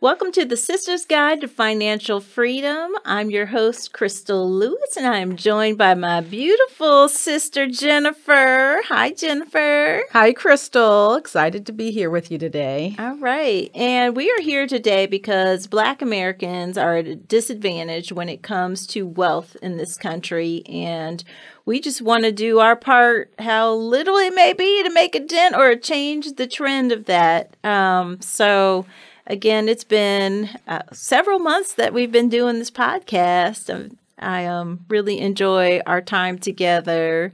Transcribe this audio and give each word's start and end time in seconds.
Welcome 0.00 0.30
to 0.34 0.44
the 0.44 0.56
Sister's 0.56 1.04
Guide 1.04 1.40
to 1.40 1.48
Financial 1.48 2.20
Freedom. 2.20 2.92
I'm 3.04 3.32
your 3.32 3.46
host, 3.46 3.92
Crystal 3.92 4.48
Lewis, 4.48 4.96
and 4.96 5.04
I 5.04 5.18
am 5.18 5.34
joined 5.34 5.76
by 5.76 5.94
my 5.94 6.20
beautiful 6.20 7.08
sister, 7.08 7.66
Jennifer. 7.66 8.80
Hi, 8.84 9.10
Jennifer. 9.10 10.04
Hi, 10.12 10.32
Crystal. 10.32 11.16
Excited 11.16 11.66
to 11.66 11.72
be 11.72 11.90
here 11.90 12.10
with 12.10 12.30
you 12.30 12.38
today. 12.38 12.94
All 12.96 13.16
right. 13.16 13.72
And 13.74 14.14
we 14.14 14.30
are 14.30 14.40
here 14.40 14.68
today 14.68 15.06
because 15.06 15.66
Black 15.66 16.00
Americans 16.00 16.78
are 16.78 16.98
at 16.98 17.08
a 17.08 17.16
disadvantage 17.16 18.12
when 18.12 18.28
it 18.28 18.40
comes 18.40 18.86
to 18.88 19.04
wealth 19.04 19.56
in 19.62 19.78
this 19.78 19.96
country. 19.96 20.62
And 20.68 21.24
we 21.64 21.80
just 21.80 22.00
want 22.00 22.22
to 22.22 22.30
do 22.30 22.60
our 22.60 22.76
part, 22.76 23.34
how 23.40 23.74
little 23.74 24.16
it 24.16 24.32
may 24.32 24.52
be, 24.52 24.80
to 24.84 24.90
make 24.90 25.16
a 25.16 25.20
dent 25.20 25.56
or 25.56 25.74
change 25.74 26.34
the 26.34 26.46
trend 26.46 26.92
of 26.92 27.06
that. 27.06 27.56
Um, 27.64 28.20
so, 28.20 28.86
again, 29.28 29.68
it's 29.68 29.84
been 29.84 30.50
uh, 30.66 30.82
several 30.92 31.38
months 31.38 31.74
that 31.74 31.94
we've 31.94 32.10
been 32.10 32.28
doing 32.28 32.58
this 32.58 32.70
podcast. 32.70 33.72
Um, 33.72 33.98
I 34.18 34.46
um, 34.46 34.84
really 34.88 35.20
enjoy 35.20 35.80
our 35.86 36.00
time 36.00 36.38
together, 36.38 37.32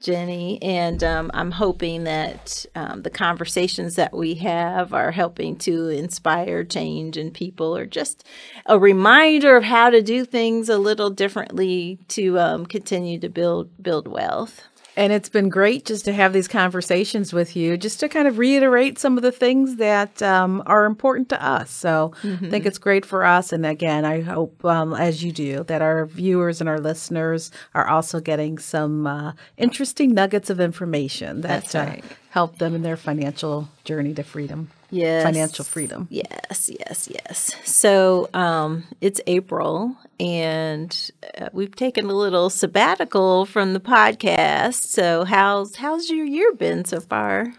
Jenny, 0.00 0.60
and 0.60 1.04
um, 1.04 1.30
I'm 1.32 1.52
hoping 1.52 2.04
that 2.04 2.66
um, 2.74 3.02
the 3.02 3.10
conversations 3.10 3.94
that 3.94 4.12
we 4.12 4.34
have 4.34 4.92
are 4.92 5.12
helping 5.12 5.56
to 5.58 5.88
inspire 5.90 6.64
change 6.64 7.16
in 7.16 7.30
people 7.30 7.76
or 7.76 7.86
just 7.86 8.26
a 8.66 8.78
reminder 8.78 9.56
of 9.56 9.64
how 9.64 9.90
to 9.90 10.02
do 10.02 10.24
things 10.24 10.68
a 10.68 10.78
little 10.78 11.10
differently 11.10 12.00
to 12.08 12.38
um, 12.40 12.66
continue 12.66 13.20
to 13.20 13.28
build 13.28 13.70
build 13.80 14.08
wealth. 14.08 14.64
And 14.96 15.12
it's 15.12 15.28
been 15.28 15.48
great 15.48 15.84
just 15.86 16.04
to 16.04 16.12
have 16.12 16.32
these 16.32 16.46
conversations 16.46 17.32
with 17.32 17.56
you, 17.56 17.76
just 17.76 18.00
to 18.00 18.08
kind 18.08 18.28
of 18.28 18.38
reiterate 18.38 18.98
some 18.98 19.16
of 19.16 19.22
the 19.22 19.32
things 19.32 19.76
that 19.76 20.22
um, 20.22 20.62
are 20.66 20.84
important 20.84 21.28
to 21.30 21.44
us. 21.44 21.70
So 21.70 22.12
mm-hmm. 22.22 22.46
I 22.46 22.50
think 22.50 22.66
it's 22.66 22.78
great 22.78 23.04
for 23.04 23.24
us. 23.24 23.52
And 23.52 23.66
again, 23.66 24.04
I 24.04 24.20
hope, 24.20 24.64
um, 24.64 24.94
as 24.94 25.24
you 25.24 25.32
do, 25.32 25.64
that 25.64 25.82
our 25.82 26.06
viewers 26.06 26.60
and 26.60 26.68
our 26.68 26.78
listeners 26.78 27.50
are 27.74 27.88
also 27.88 28.20
getting 28.20 28.58
some 28.58 29.06
uh, 29.06 29.32
interesting 29.56 30.14
nuggets 30.14 30.48
of 30.48 30.60
information 30.60 31.40
that 31.40 31.74
uh, 31.74 31.78
right. 31.80 32.04
uh, 32.04 32.14
help 32.30 32.58
them 32.58 32.74
in 32.74 32.82
their 32.82 32.96
financial 32.96 33.68
journey 33.84 34.14
to 34.14 34.22
freedom 34.22 34.70
yes. 34.94 35.22
financial 35.22 35.64
freedom. 35.64 36.06
Yes, 36.10 36.70
yes, 36.70 37.08
yes. 37.10 37.54
So 37.64 38.28
um, 38.34 38.84
it's 39.00 39.20
April, 39.26 39.96
and 40.20 41.10
uh, 41.38 41.48
we've 41.52 41.74
taken 41.74 42.06
a 42.06 42.14
little 42.14 42.50
sabbatical 42.50 43.46
from 43.46 43.74
the 43.74 43.80
podcast. 43.80 44.84
So 44.84 45.24
how's 45.24 45.76
how's 45.76 46.08
your 46.10 46.26
year 46.26 46.52
been 46.54 46.84
so 46.84 47.00
far? 47.00 47.52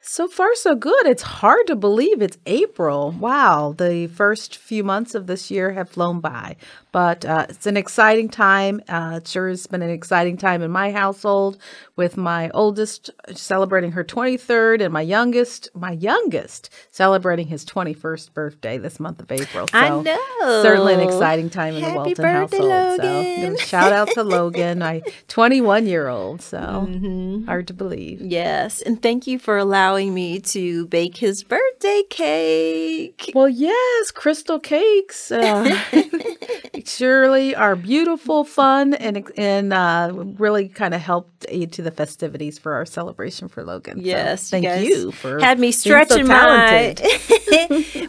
So 0.00 0.26
far, 0.26 0.54
so 0.54 0.74
good. 0.74 1.06
It's 1.06 1.22
hard 1.22 1.66
to 1.66 1.76
believe 1.76 2.22
it's 2.22 2.38
April. 2.46 3.10
Wow, 3.10 3.74
the 3.76 4.06
first 4.06 4.56
few 4.56 4.82
months 4.82 5.14
of 5.14 5.26
this 5.26 5.50
year 5.50 5.72
have 5.72 5.90
flown 5.90 6.20
by. 6.20 6.56
But 6.92 7.24
uh, 7.24 7.46
it's 7.48 7.66
an 7.66 7.76
exciting 7.76 8.28
time. 8.28 8.80
Uh, 8.88 9.20
it 9.22 9.28
sure 9.28 9.48
has 9.48 9.66
been 9.66 9.82
an 9.82 9.90
exciting 9.90 10.36
time 10.36 10.62
in 10.62 10.70
my 10.70 10.90
household 10.90 11.58
with 11.96 12.16
my 12.16 12.50
oldest 12.50 13.10
celebrating 13.34 13.92
her 13.92 14.04
23rd 14.04 14.82
and 14.82 14.92
my 14.92 15.02
youngest, 15.02 15.68
my 15.74 15.92
youngest, 15.92 16.70
celebrating 16.90 17.48
his 17.48 17.64
21st 17.64 18.32
birthday 18.32 18.78
this 18.78 18.98
month 18.98 19.20
of 19.20 19.30
April. 19.30 19.66
So 19.68 19.78
I 19.78 19.88
know. 19.88 20.62
Certainly 20.62 20.94
an 20.94 21.00
exciting 21.00 21.50
time 21.50 21.74
in 21.74 21.82
Happy 21.82 21.92
the 21.92 21.96
Walton 21.96 22.14
birthday, 22.24 22.56
household. 22.56 22.98
Logan. 22.98 23.56
So 23.58 23.64
shout 23.64 23.92
out 23.92 24.08
to 24.12 24.22
Logan, 24.24 24.78
my 24.78 25.02
21 25.28 25.86
year 25.86 26.08
old. 26.08 26.40
So 26.40 26.58
mm-hmm. 26.58 27.44
hard 27.44 27.66
to 27.68 27.74
believe. 27.74 28.20
Yes. 28.22 28.80
And 28.80 29.02
thank 29.02 29.26
you 29.26 29.38
for 29.38 29.58
allowing 29.58 30.14
me 30.14 30.40
to 30.40 30.86
bake 30.86 31.16
his 31.18 31.42
birthday 31.42 32.02
cake. 32.08 33.32
Well, 33.34 33.48
yes, 33.48 34.10
crystal 34.10 34.58
cakes. 34.58 35.30
Uh, 35.30 35.78
surely 36.88 37.54
are 37.54 37.76
beautiful, 37.76 38.44
fun, 38.44 38.94
and 38.94 39.30
and 39.36 39.72
uh, 39.72 40.10
really 40.14 40.68
kind 40.68 40.94
of 40.94 41.00
helped 41.00 41.46
aid 41.48 41.72
to 41.72 41.82
the 41.82 41.90
festivities 41.90 42.58
for 42.58 42.74
our 42.74 42.86
celebration 42.86 43.48
for 43.48 43.64
Logan. 43.64 44.00
Yes, 44.00 44.48
so 44.48 44.60
thank 44.60 44.82
you, 44.82 44.88
you, 44.88 45.12
for 45.12 45.38
had 45.38 45.58
me 45.58 45.72
stretching 45.72 46.26
so 46.26 46.32
my. 46.32 46.94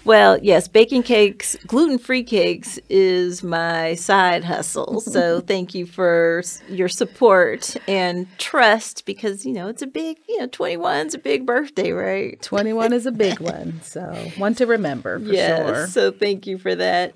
well, 0.06 0.38
yes, 0.42 0.68
baking 0.68 1.04
cakes, 1.04 1.56
gluten 1.68 1.98
free 1.98 2.24
cakes 2.24 2.80
is 2.90 3.44
my 3.44 3.96
side 3.96 4.44
hustle. 4.44 5.04
So 5.10 5.42
thank 5.42 5.74
you 5.74 5.86
for 5.86 6.44
your 6.68 6.88
support 6.88 7.76
and 7.88 8.28
trust 8.38 9.06
because 9.06 9.44
you 9.46 9.54
know 9.54 9.68
it's 9.68 9.82
a 9.82 9.88
big, 9.88 10.18
you 10.28 10.40
know, 10.40 10.48
twenty 10.48 10.78
one 10.78 11.08
is 11.08 11.16
a 11.16 11.18
big 11.18 11.46
birthday, 11.46 11.92
right? 11.92 12.40
Twenty 12.42 12.74
one 12.74 12.94
is 12.94 13.06
a 13.06 13.12
big 13.12 13.40
one, 13.40 13.82
so 13.82 14.02
one 14.38 14.54
to 14.56 14.66
remember 14.66 15.20
for 15.20 15.26
yes, 15.26 15.68
sure. 15.68 15.88
So 15.88 16.12
thank 16.12 16.46
you 16.46 16.58
for 16.58 16.76
that. 16.76 17.16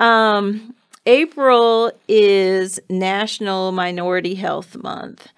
Um, 0.00 0.74
April 1.06 1.92
is 2.08 2.80
National 2.90 3.70
Minority 3.70 4.34
Health 4.34 4.76
Month. 4.76 5.28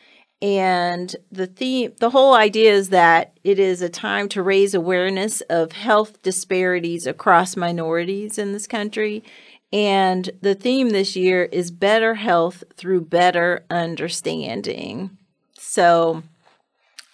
And 0.41 1.15
the 1.31 1.47
theme, 1.47 1.93
the 1.99 2.11
whole 2.11 2.33
idea 2.33 2.73
is 2.73 2.89
that 2.89 3.33
it 3.45 3.59
is 3.59 3.83
a 3.83 3.91
time 3.91 4.31
to 4.31 4.43
raise 4.43 4.73
awareness 4.73 5.43
of 5.43 5.73
health 5.73 6.23
disparities 6.23 7.07
across 7.07 7.55
minorities 7.55 8.39
in 8.39 8.53
this 8.53 8.67
country. 8.67 9.23
And 9.71 10.31
the 10.41 10.55
theme 10.55 10.91
this 10.91 11.17
year 11.17 11.45
is 11.45 11.71
better 11.71 12.15
health 12.15 12.65
through 12.77 13.03
better 13.03 13.65
understanding. 13.69 15.19
So, 15.59 16.23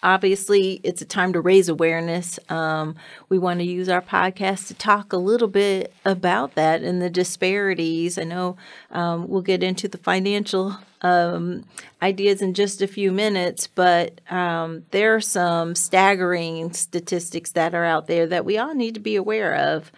obviously 0.05 0.79
it's 0.83 1.01
a 1.01 1.05
time 1.05 1.33
to 1.33 1.41
raise 1.41 1.67
awareness. 1.67 2.39
Um, 2.47 2.95
we 3.27 3.39
want 3.39 3.59
to 3.59 3.65
use 3.65 3.89
our 3.89 4.03
podcast 4.03 4.67
to 4.67 4.75
talk 4.75 5.11
a 5.11 5.17
little 5.17 5.47
bit 5.47 5.91
about 6.05 6.53
that 6.53 6.83
and 6.83 7.01
the 7.01 7.09
disparities. 7.09 8.19
I 8.19 8.23
know 8.23 8.55
um, 8.91 9.27
we'll 9.27 9.41
get 9.41 9.63
into 9.63 9.87
the 9.87 9.97
financial 9.97 10.77
um, 11.01 11.65
ideas 12.03 12.43
in 12.43 12.53
just 12.53 12.83
a 12.83 12.87
few 12.87 13.11
minutes, 13.11 13.65
but 13.65 14.21
um, 14.29 14.85
there 14.91 15.15
are 15.15 15.21
some 15.21 15.73
staggering 15.73 16.71
statistics 16.71 17.51
that 17.53 17.73
are 17.73 17.85
out 17.85 18.05
there 18.05 18.27
that 18.27 18.45
we 18.45 18.59
all 18.59 18.75
need 18.75 18.93
to 18.93 18.99
be 18.99 19.15
aware 19.15 19.55
of. 19.55 19.91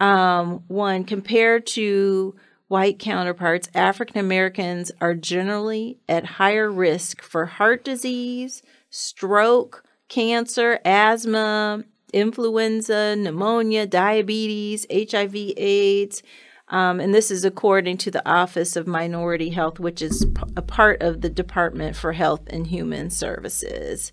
Um, 0.00 0.64
one, 0.68 1.04
compared 1.04 1.66
to 1.68 2.34
white 2.68 2.98
counterparts, 2.98 3.68
African 3.74 4.18
Americans 4.18 4.90
are 5.02 5.14
generally 5.14 5.98
at 6.08 6.24
higher 6.24 6.70
risk 6.70 7.20
for 7.20 7.44
heart 7.44 7.84
disease 7.84 8.62
stroke, 8.90 9.84
cancer, 10.08 10.80
asthma, 10.84 11.84
influenza, 12.12 13.16
pneumonia, 13.16 13.86
diabetes, 13.86 14.86
HIV, 14.90 15.34
AIDS. 15.56 16.22
Um, 16.68 17.00
and 17.00 17.12
this 17.14 17.30
is 17.30 17.44
according 17.44 17.96
to 17.98 18.10
the 18.10 18.28
Office 18.28 18.76
of 18.76 18.86
Minority 18.86 19.50
Health, 19.50 19.80
which 19.80 20.02
is 20.02 20.24
p- 20.24 20.52
a 20.56 20.62
part 20.62 21.02
of 21.02 21.20
the 21.20 21.30
Department 21.30 21.96
for 21.96 22.12
Health 22.12 22.42
and 22.48 22.66
Human 22.66 23.10
Services. 23.10 24.12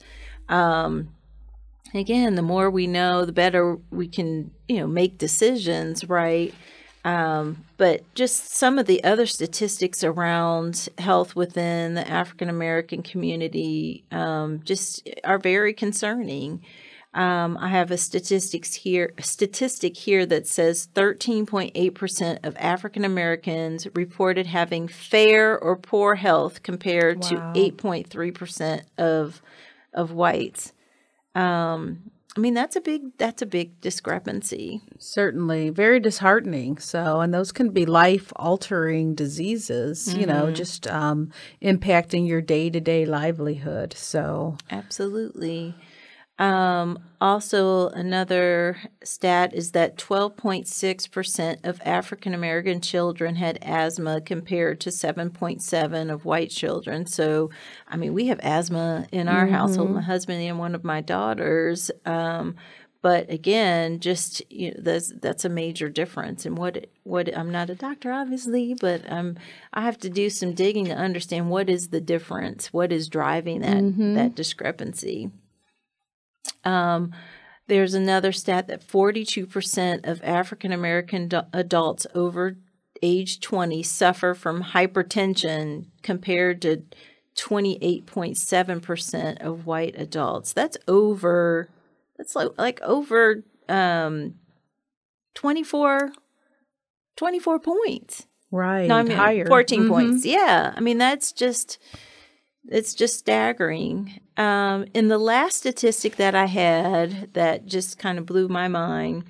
Um, 0.49 1.09
again, 1.94 2.35
the 2.35 2.41
more 2.41 2.71
we 2.71 2.88
know, 2.88 3.25
the 3.25 3.31
better 3.31 3.77
we 3.91 4.07
can, 4.07 4.51
you 4.67 4.77
know, 4.77 4.88
make 4.88 5.19
decisions, 5.19 6.09
right? 6.09 6.53
Um, 7.07 7.63
but 7.78 8.03
just 8.16 8.50
some 8.50 8.78
of 8.78 8.85
the 8.85 9.01
other 9.01 9.25
statistics 9.25 10.03
around 10.03 10.90
health 10.97 11.38
within 11.38 11.94
the 11.94 12.06
African 12.06 12.50
American 12.50 13.01
community 13.01 14.03
um, 14.12 14.59
just 14.66 15.09
are 15.23 15.40
very 15.40 15.73
concerning. 15.73 16.62
Um, 17.13 17.57
I 17.62 17.69
have 17.69 17.91
a 17.91 17.97
statistics 17.97 18.73
here 18.73 19.13
statistic 19.22 19.95
here 19.95 20.25
that 20.25 20.47
says 20.47 20.90
13.8% 20.95 22.45
of 22.45 22.57
African 22.57 23.06
Americans 23.06 23.88
reported 23.95 24.45
having 24.45 24.89
fair 24.89 25.57
or 25.57 25.78
poor 25.78 26.16
health 26.16 26.62
compared 26.62 27.24
wow. 27.24 27.53
to 27.53 27.72
8.3% 27.72 28.81
of 28.97 29.41
of 29.94 30.12
whites. 30.12 30.74
Um, 31.35 32.12
I 32.37 32.39
mean, 32.39 32.53
that's 32.53 32.75
a 32.75 32.81
big 32.81 33.17
that's 33.17 33.41
a 33.41 33.47
big 33.47 33.81
discrepancy. 33.81 34.81
Certainly, 34.99 35.71
very 35.71 35.99
disheartening. 35.99 36.77
So, 36.77 37.19
and 37.19 37.33
those 37.33 37.51
can 37.51 37.69
be 37.69 37.83
life 37.83 38.31
altering 38.35 39.15
diseases. 39.15 40.07
Mm-hmm. 40.07 40.19
You 40.19 40.25
know, 40.27 40.45
mm-hmm. 40.45 40.53
just 40.53 40.85
um, 40.85 41.31
impacting 41.63 42.27
your 42.27 42.41
day 42.41 42.69
to 42.69 42.79
day 42.79 43.07
livelihood. 43.07 43.95
So, 43.97 44.56
absolutely. 44.69 45.73
Um, 46.39 47.00
also, 47.19 47.89
another 47.89 48.78
stat 49.04 49.56
is 49.56 49.72
that 49.72 49.98
12.6% 49.98 51.66
of 51.66 51.81
African 51.84 52.36
American 52.36 52.80
children 52.80 53.36
had 53.36 53.57
asthma 53.63 54.22
compared 54.22 54.80
to 54.81 54.92
7.7 54.92 56.13
of 56.13 56.25
white 56.25 56.51
children. 56.51 57.07
So, 57.07 57.50
I 57.88 57.98
mean, 57.98 58.13
we 58.13 58.28
have 58.28 58.39
asthma 58.44 59.07
in 59.12 59.28
our 59.28 59.45
mm-hmm. 59.45 59.56
household, 59.56 59.92
my 59.92 60.01
husband 60.01 60.44
and 60.44 60.60
one 60.60 60.75
of 60.75 60.84
my 60.84 61.01
daughters. 61.01 61.89
Um, 62.06 62.56
but 63.01 63.31
again, 63.31 64.00
just 64.00 64.42
you 64.51 64.72
know, 64.72 64.78
that's 64.80 65.13
that's 65.22 65.45
a 65.45 65.50
major 65.50 65.89
difference. 65.89 66.45
And 66.45 66.57
what 66.57 66.88
what 67.04 67.36
I'm 67.36 67.51
not 67.51 67.69
a 67.69 67.75
doctor, 67.75 68.12
obviously, 68.12 68.75
but 68.80 69.10
um, 69.12 69.38
I 69.74 69.81
have 69.81 69.98
to 70.00 70.10
do 70.10 70.30
some 70.30 70.54
digging 70.54 70.86
to 70.86 70.95
understand 70.95 71.50
what 71.50 71.69
is 71.69 71.89
the 71.89 72.01
difference, 72.01 72.74
what 72.74 72.92
is 72.92 73.07
driving 73.07 73.62
that 73.62 73.78
mm-hmm. 73.78 74.16
that 74.16 74.36
discrepancy. 74.36 75.31
Um, 76.63 77.12
There's 77.68 77.94
another 77.94 78.31
stat 78.31 78.68
that 78.68 78.88
42% 78.88 80.07
of 80.07 80.21
African 80.24 80.71
American 80.71 81.30
adults 81.54 82.07
over 82.15 82.56
age 83.01 83.39
20 83.42 83.83
suffer 83.83 84.33
from 84.33 84.63
hypertension 84.63 85.88
compared 86.01 86.62
to 86.62 86.83
28.7% 87.36 89.42
of 89.42 89.65
white 89.65 89.95
adults. 90.00 90.54
That's 90.54 90.77
over 90.88 91.69
that's 92.18 92.36
like 92.36 92.50
like 92.57 92.81
over 92.81 93.44
um 93.69 94.36
24 95.36 96.12
24 97.15 97.60
points. 97.60 98.25
Right. 98.50 98.88
No, 98.88 98.95
I 98.95 99.03
mean 99.03 99.18
higher. 99.18 99.45
14 99.45 99.83
Mhm. 99.83 99.89
points. 99.89 100.25
Yeah. 100.25 100.74
I 100.75 100.80
mean 100.80 100.98
that's 100.98 101.31
just 101.31 101.77
it's 102.69 102.94
just 102.94 103.19
staggering. 103.19 104.19
Um, 104.38 104.86
in 104.94 105.07
the 105.07 105.18
last 105.18 105.57
statistic 105.57 106.16
that 106.18 106.36
I 106.36 106.45
had 106.45 107.34
that 107.34 107.66
just 107.66 107.98
kind 107.98 108.19
of 108.19 108.25
blew 108.25 108.48
my 108.48 108.68
mind, 108.68 109.25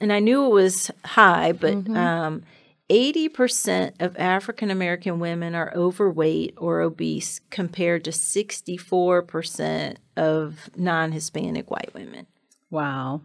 and 0.00 0.12
I 0.12 0.20
knew 0.20 0.44
it 0.44 0.50
was 0.50 0.90
high, 1.04 1.52
but 1.52 1.88
um, 1.90 2.42
80% 2.90 3.94
of 4.00 4.16
African 4.18 4.70
American 4.70 5.18
women 5.20 5.54
are 5.54 5.72
overweight 5.74 6.54
or 6.58 6.80
obese 6.80 7.40
compared 7.48 8.04
to 8.04 8.10
64% 8.10 9.96
of 10.16 10.68
non 10.76 11.12
Hispanic 11.12 11.70
white 11.70 11.94
women. 11.94 12.26
Wow. 12.70 13.22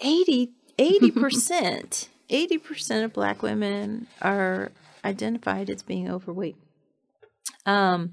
80 0.00 0.50
80% 0.78 2.08
80% 2.30 3.04
of 3.04 3.12
black 3.12 3.42
women 3.42 4.06
are 4.22 4.72
identified 5.04 5.68
as 5.68 5.82
being 5.82 6.10
overweight 6.10 6.56
um, 7.66 8.12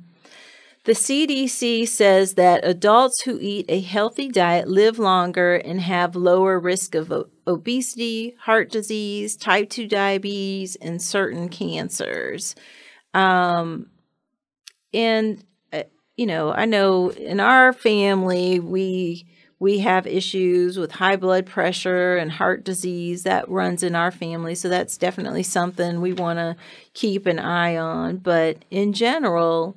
the 0.85 0.93
cdc 0.93 1.87
says 1.87 2.35
that 2.35 2.65
adults 2.65 3.21
who 3.23 3.37
eat 3.41 3.65
a 3.69 3.81
healthy 3.81 4.29
diet 4.29 4.67
live 4.67 4.97
longer 4.97 5.55
and 5.55 5.81
have 5.81 6.15
lower 6.15 6.59
risk 6.59 6.95
of 6.95 7.11
obesity 7.45 8.35
heart 8.41 8.71
disease 8.71 9.35
type 9.35 9.69
2 9.69 9.87
diabetes 9.87 10.75
and 10.77 11.01
certain 11.01 11.49
cancers. 11.49 12.55
Um, 13.13 13.87
and 14.93 15.43
uh, 15.71 15.83
you 16.17 16.25
know 16.25 16.51
i 16.51 16.65
know 16.65 17.11
in 17.11 17.39
our 17.39 17.71
family 17.73 18.59
we 18.59 19.25
we 19.59 19.79
have 19.79 20.07
issues 20.07 20.79
with 20.79 20.93
high 20.93 21.17
blood 21.17 21.45
pressure 21.45 22.15
and 22.15 22.31
heart 22.31 22.63
disease 22.63 23.23
that 23.23 23.49
runs 23.49 23.83
in 23.83 23.93
our 23.93 24.09
family. 24.09 24.55
So 24.55 24.69
that's 24.69 24.97
definitely 24.97 25.43
something 25.43 25.99
we 25.99 26.13
want 26.13 26.39
to 26.39 26.55
keep 26.93 27.25
an 27.25 27.39
eye 27.39 27.75
on. 27.75 28.17
But 28.17 28.63
in 28.71 28.93
general 28.93 29.75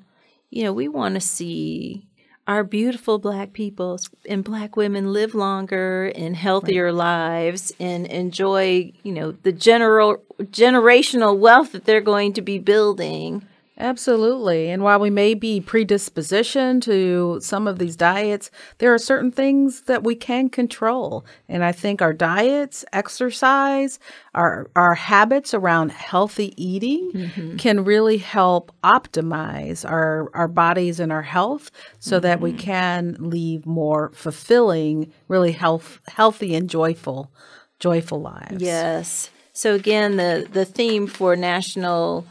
you 0.52 0.62
know 0.62 0.72
we 0.72 0.86
want 0.86 1.14
to 1.14 1.20
see 1.20 2.06
our 2.46 2.62
beautiful 2.62 3.18
black 3.18 3.52
people 3.52 3.98
and 4.28 4.44
black 4.44 4.76
women 4.76 5.12
live 5.12 5.34
longer 5.34 6.12
and 6.14 6.36
healthier 6.36 6.92
lives 6.92 7.72
and 7.80 8.06
enjoy 8.06 8.92
you 9.02 9.12
know 9.12 9.32
the 9.32 9.52
general 9.52 10.22
generational 10.42 11.36
wealth 11.36 11.72
that 11.72 11.84
they're 11.84 12.00
going 12.00 12.32
to 12.32 12.42
be 12.42 12.58
building 12.58 13.44
Absolutely. 13.82 14.70
And 14.70 14.84
while 14.84 15.00
we 15.00 15.10
may 15.10 15.34
be 15.34 15.60
predispositioned 15.60 16.82
to 16.82 17.40
some 17.42 17.66
of 17.66 17.80
these 17.80 17.96
diets, 17.96 18.48
there 18.78 18.94
are 18.94 18.98
certain 18.98 19.32
things 19.32 19.82
that 19.82 20.04
we 20.04 20.14
can 20.14 20.48
control. 20.48 21.26
And 21.48 21.64
I 21.64 21.72
think 21.72 22.00
our 22.00 22.12
diets, 22.12 22.84
exercise, 22.92 23.98
our 24.34 24.70
our 24.76 24.94
habits 24.94 25.52
around 25.52 25.90
healthy 25.90 26.54
eating 26.56 27.10
mm-hmm. 27.12 27.56
can 27.56 27.84
really 27.84 28.18
help 28.18 28.72
optimize 28.84 29.84
our 29.88 30.30
our 30.32 30.48
bodies 30.48 31.00
and 31.00 31.10
our 31.10 31.22
health 31.22 31.72
so 31.98 32.20
that 32.20 32.40
we 32.40 32.50
mm-hmm. 32.50 32.58
can 32.60 33.16
lead 33.18 33.66
more 33.66 34.12
fulfilling, 34.14 35.12
really 35.26 35.52
health 35.52 35.98
healthy 36.06 36.54
and 36.54 36.70
joyful 36.70 37.32
joyful 37.80 38.20
lives. 38.20 38.62
Yes. 38.62 39.30
So 39.52 39.74
again, 39.74 40.18
the 40.18 40.46
the 40.50 40.64
theme 40.64 41.08
for 41.08 41.34
National 41.34 42.24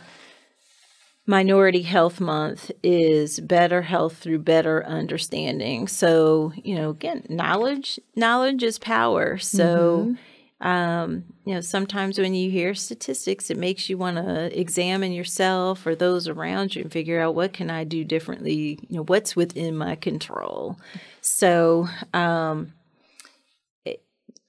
Minority 1.31 1.83
Health 1.83 2.19
Month 2.19 2.72
is 2.83 3.39
better 3.39 3.81
health 3.81 4.18
through 4.18 4.39
better 4.39 4.86
understanding. 4.86 5.88
So, 5.88 6.51
you 6.62 6.75
know, 6.75 6.89
again, 6.89 7.25
knowledge 7.30 8.01
knowledge 8.18 8.63
is 8.63 8.78
power. 8.78 9.38
So, 9.38 10.13
um, 10.60 11.24
you 11.45 11.54
know, 11.54 11.62
sometimes 11.62 12.19
when 12.19 12.36
you 12.36 12.51
hear 12.51 12.75
statistics, 12.75 13.50
it 13.50 13.56
makes 13.56 13.89
you 13.89 13.98
want 13.98 14.18
to 14.18 14.60
examine 14.60 15.13
yourself 15.13 15.88
or 15.88 15.95
those 15.95 16.28
around 16.28 16.75
you 16.75 16.81
and 16.81 16.92
figure 16.92 17.22
out 17.22 17.33
what 17.33 17.54
can 17.54 17.69
I 17.69 17.86
do 17.86 18.04
differently, 18.04 18.78
you 18.89 18.98
know, 18.98 19.04
what's 19.06 19.33
within 19.33 19.78
my 19.78 19.95
control. 19.95 20.78
So, 21.22 21.88
um, 22.13 22.74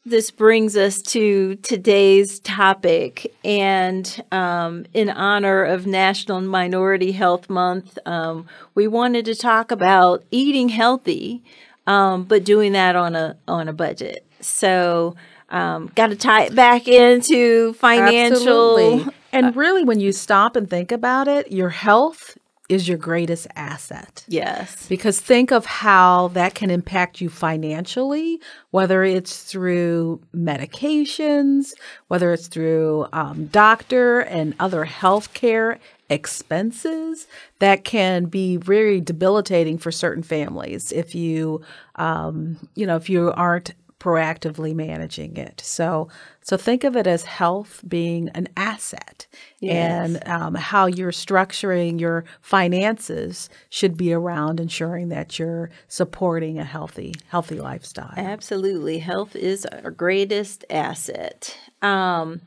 this 0.04 0.31
brings 0.31 0.76
us 0.76 1.00
to 1.00 1.54
today's 1.56 2.40
topic. 2.40 3.32
And 3.44 4.22
um, 4.32 4.84
in 4.93 5.08
honor 5.10 5.64
of 5.64 5.87
National 5.87 6.40
Minority 6.40 7.12
Health 7.12 7.49
Month, 7.49 7.99
um, 8.04 8.46
we 8.75 8.88
wanted 8.88 9.25
to 9.26 9.34
talk 9.34 9.70
about 9.70 10.25
eating 10.31 10.69
healthy, 10.69 11.43
um, 11.87 12.25
but 12.25 12.44
doing 12.44 12.72
that 12.72 12.96
on 12.96 13.14
a 13.14 13.37
on 13.46 13.69
a 13.69 13.72
budget. 13.72 14.26
So, 14.40 15.14
um, 15.50 15.93
got 15.94 16.08
to 16.08 16.16
tie 16.16 16.44
it 16.44 16.55
back 16.55 16.88
into 16.88 17.75
financial. 17.75 18.78
Absolutely. 18.78 19.14
And 19.32 19.55
really, 19.56 19.84
when 19.84 20.00
you 20.00 20.12
stop 20.12 20.56
and 20.56 20.69
think 20.69 20.90
about 20.93 21.28
it, 21.28 21.52
your 21.52 21.70
health 21.70 22.37
is 22.68 22.88
your 22.88 22.98
greatest 22.98 23.46
asset. 23.56 24.24
Yes. 24.28 24.86
Because 24.88 25.20
think 25.20 25.50
of 25.50 25.66
how 25.66 26.28
that 26.28 26.54
can 26.54 26.70
impact 26.70 27.20
you 27.20 27.28
financially, 27.28 28.40
whether 28.70 29.02
it's 29.02 29.42
through 29.42 30.22
medications, 30.34 31.74
whether 32.08 32.32
it's 32.32 32.48
through 32.48 33.06
um, 33.12 33.46
doctor 33.46 34.20
and 34.20 34.54
other 34.60 34.86
healthcare 34.86 35.78
expenses 36.08 37.26
that 37.58 37.84
can 37.84 38.26
be 38.26 38.56
very 38.56 39.00
debilitating 39.00 39.78
for 39.78 39.90
certain 39.90 40.22
families 40.22 40.92
if 40.92 41.14
you, 41.14 41.62
um, 41.96 42.58
you 42.74 42.86
know, 42.86 42.96
if 42.96 43.08
you 43.08 43.32
aren't 43.32 43.72
proactively 44.02 44.75
managing 44.75 45.37
it. 45.37 45.60
So, 45.64 46.08
so 46.40 46.56
think 46.56 46.82
of 46.82 46.96
it 46.96 47.06
as 47.06 47.22
health 47.22 47.84
being 47.87 48.31
an 48.31 48.49
asset, 48.56 49.28
and 49.62 50.26
um, 50.28 50.56
how 50.56 50.87
you're 50.87 51.12
structuring 51.12 52.00
your 52.00 52.25
finances 52.40 53.49
should 53.70 53.96
be 53.96 54.12
around 54.12 54.58
ensuring 54.58 55.10
that 55.10 55.38
you're 55.38 55.70
supporting 55.87 56.58
a 56.58 56.64
healthy, 56.64 57.14
healthy 57.28 57.60
lifestyle. 57.60 58.12
Absolutely. 58.16 58.99
Health 58.99 59.37
is 59.37 59.66
our 59.66 59.93
greatest 59.93 60.64
asset. 60.69 61.56
Um, 61.81 62.40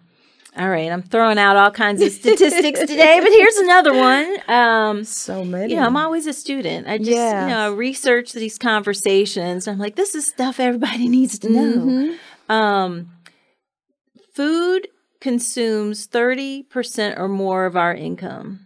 all 0.57 0.69
right, 0.69 0.91
I'm 0.91 1.01
throwing 1.01 1.37
out 1.37 1.57
all 1.57 1.71
kinds 1.71 2.01
of 2.01 2.11
statistics 2.11 2.79
today, 2.79 3.19
but 3.21 3.29
here's 3.29 3.57
another 3.57 3.93
one. 3.93 4.37
Um, 4.47 5.03
So 5.03 5.43
many. 5.43 5.73
you 5.73 5.79
know, 5.79 5.85
I'm 5.85 5.97
always 5.97 6.27
a 6.27 6.33
student. 6.33 6.87
I 6.87 6.97
just, 6.97 7.09
you 7.09 7.15
know, 7.15 7.71
I 7.71 7.75
research 7.75 8.31
these 8.31 8.57
conversations. 8.57 9.67
I'm 9.67 9.77
like, 9.79 9.95
this 9.95 10.15
is 10.15 10.27
stuff 10.27 10.59
everybody 10.59 11.07
needs 11.17 11.37
to 11.39 11.49
know. 11.49 11.75
Mm-hmm. 11.75 12.51
Um, 12.51 13.09
food 14.33 14.87
consumes 15.19 16.07
30% 16.07 17.17
or 17.17 17.27
more 17.27 17.65
of 17.65 17.75
our 17.75 17.93
income. 17.93 18.61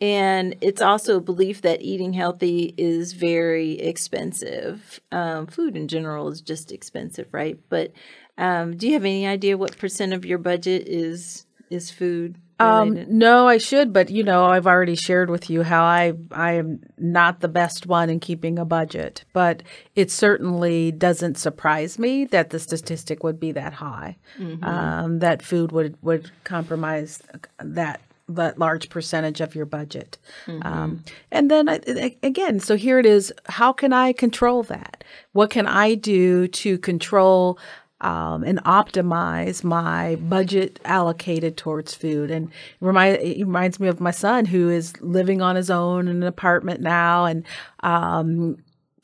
And 0.00 0.56
it's 0.60 0.82
also 0.82 1.18
a 1.18 1.20
belief 1.20 1.62
that 1.62 1.80
eating 1.82 2.12
healthy 2.14 2.74
is 2.76 3.12
very 3.12 3.74
expensive. 3.78 4.98
Um, 5.12 5.46
food 5.46 5.76
in 5.76 5.86
general 5.86 6.26
is 6.28 6.40
just 6.40 6.72
expensive, 6.72 7.28
right? 7.30 7.60
But 7.68 7.92
um, 8.38 8.76
do 8.76 8.86
you 8.86 8.94
have 8.94 9.04
any 9.04 9.26
idea 9.26 9.56
what 9.58 9.76
percent 9.78 10.12
of 10.12 10.24
your 10.24 10.38
budget 10.38 10.86
is 10.88 11.46
is 11.70 11.90
food? 11.90 12.36
Um, 12.60 13.06
no, 13.08 13.48
I 13.48 13.58
should, 13.58 13.92
but 13.92 14.08
you 14.08 14.22
know, 14.22 14.44
I've 14.44 14.68
already 14.68 14.94
shared 14.94 15.30
with 15.30 15.50
you 15.50 15.62
how 15.64 15.82
I 15.82 16.12
I 16.30 16.52
am 16.52 16.80
not 16.96 17.40
the 17.40 17.48
best 17.48 17.86
one 17.86 18.08
in 18.08 18.20
keeping 18.20 18.56
a 18.58 18.64
budget, 18.64 19.24
but 19.32 19.64
it 19.96 20.10
certainly 20.12 20.92
doesn't 20.92 21.38
surprise 21.38 21.98
me 21.98 22.24
that 22.26 22.50
the 22.50 22.60
statistic 22.60 23.24
would 23.24 23.40
be 23.40 23.50
that 23.52 23.72
high. 23.72 24.16
Um, 24.62 25.18
that 25.18 25.42
food 25.42 25.72
would 25.72 25.96
would 26.02 26.30
compromise 26.44 27.20
that 27.58 28.00
that 28.28 28.58
large 28.58 28.88
percentage 28.88 29.40
of 29.40 29.54
your 29.56 29.66
budget. 29.66 30.16
Um, 30.62 31.02
and 31.32 31.50
then 31.50 31.68
I- 31.68 31.80
I- 31.86 32.16
again, 32.22 32.60
so 32.60 32.76
here 32.76 32.98
it 33.00 33.04
is. 33.04 33.32
How 33.46 33.72
can 33.72 33.92
I 33.92 34.12
control 34.12 34.62
that? 34.64 35.02
What 35.32 35.50
can 35.50 35.66
I 35.66 35.96
do 35.96 36.46
to 36.48 36.78
control? 36.78 37.58
Um, 38.02 38.44
and 38.44 38.62
optimize 38.64 39.64
my 39.64 40.16
budget 40.16 40.78
allocated 40.84 41.56
towards 41.56 41.94
food. 41.94 42.30
And 42.30 42.48
it, 42.48 42.54
remind, 42.80 43.16
it 43.16 43.38
reminds 43.38 43.80
me 43.80 43.88
of 43.88 44.00
my 44.00 44.10
son 44.10 44.44
who 44.44 44.68
is 44.68 45.00
living 45.00 45.40
on 45.40 45.56
his 45.56 45.70
own 45.70 46.08
in 46.08 46.16
an 46.16 46.22
apartment 46.24 46.80
now 46.80 47.24
and 47.24 47.44
um, 47.80 48.58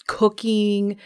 cooking, 0.06 0.96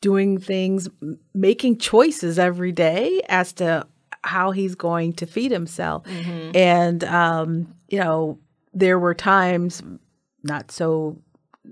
doing 0.00 0.38
things, 0.38 0.88
making 1.34 1.78
choices 1.78 2.38
every 2.38 2.70
day 2.70 3.22
as 3.28 3.52
to 3.54 3.86
how 4.22 4.50
he's 4.50 4.74
going 4.74 5.14
to 5.14 5.26
feed 5.26 5.50
himself. 5.50 6.06
And, 6.54 7.02
um, 7.04 7.74
you 7.88 7.98
know, 7.98 8.38
there 8.74 8.98
were 8.98 9.14
times 9.14 9.82
not 10.42 10.70
so 10.70 11.16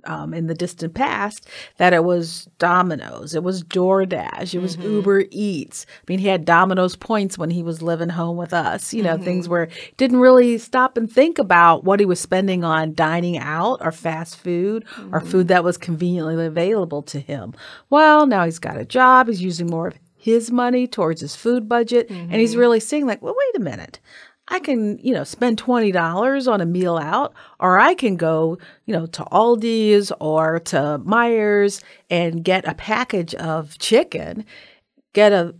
um, 0.05 0.35
in 0.35 0.47
the 0.47 0.55
distant 0.55 0.95
past 0.95 1.49
that 1.77 1.93
it 1.93 2.05
was 2.05 2.49
Domino's, 2.59 3.35
it 3.35 3.43
was 3.43 3.63
DoorDash, 3.63 4.55
it 4.55 4.59
was 4.59 4.77
mm-hmm. 4.77 4.91
Uber 4.91 5.25
Eats. 5.31 5.87
I 5.89 6.05
mean, 6.09 6.19
he 6.19 6.29
had 6.29 6.45
Domino's 6.45 6.97
points 6.97 7.39
when 7.39 7.51
he 7.51 7.63
was 7.63 7.83
living 7.83 8.11
home 8.11 8.37
with 8.37 8.53
us. 8.53 8.93
You 8.93 9.03
know, 9.03 9.15
mm-hmm. 9.15 9.25
things 9.25 9.49
where 9.49 9.69
didn't 9.97 10.21
really 10.21 10.59
stop 10.59 10.97
and 10.97 11.11
think 11.11 11.39
about 11.39 11.85
what 11.85 12.01
he 12.01 12.07
was 12.07 12.21
spending 12.21 12.65
on 12.65 12.95
dining 12.95 13.39
out 13.39 13.79
or 13.81 13.93
fast 13.93 14.37
food 14.37 14.85
mm-hmm. 14.85 15.15
or 15.15 15.21
food 15.21 15.49
that 15.49 15.65
was 15.65 15.79
conveniently 15.79 16.45
available 16.45 17.03
to 17.03 17.21
him. 17.21 17.55
Well, 17.91 18.27
now 18.27 18.45
he's 18.45 18.59
got 18.59 18.77
a 18.77 18.85
job. 18.85 19.29
He's 19.29 19.43
using 19.43 19.67
more 19.67 19.89
of 19.89 19.99
his 20.17 20.51
money 20.51 20.87
towards 20.87 21.21
his 21.21 21.37
food 21.37 21.69
budget, 21.69 22.09
and 22.09 22.33
he's 22.33 22.53
mm-hmm. 22.53 22.61
really 22.61 22.81
seeing 22.81 23.07
like, 23.07 23.21
well, 23.21 23.37
wait 23.37 23.61
a 23.61 23.63
minute. 23.63 24.01
I 24.49 24.59
can, 24.59 24.99
you 24.99 25.15
know, 25.15 25.25
spend 25.25 25.63
$20 25.63 26.53
on 26.53 26.61
a 26.61 26.67
meal 26.67 26.99
out, 26.99 27.33
or 27.61 27.79
I 27.79 27.95
can 27.95 28.17
go, 28.17 28.59
you 28.85 28.93
know, 28.93 29.07
to 29.07 29.23
Aldi's 29.25 30.13
or 30.21 30.61
to 30.61 31.01
Meijer's 31.05 31.81
and 32.11 32.45
get 32.45 32.69
a 32.69 32.75
package 32.75 33.35
of 33.37 33.79
chicken, 33.79 34.45
get 35.15 35.33
a 35.33 35.55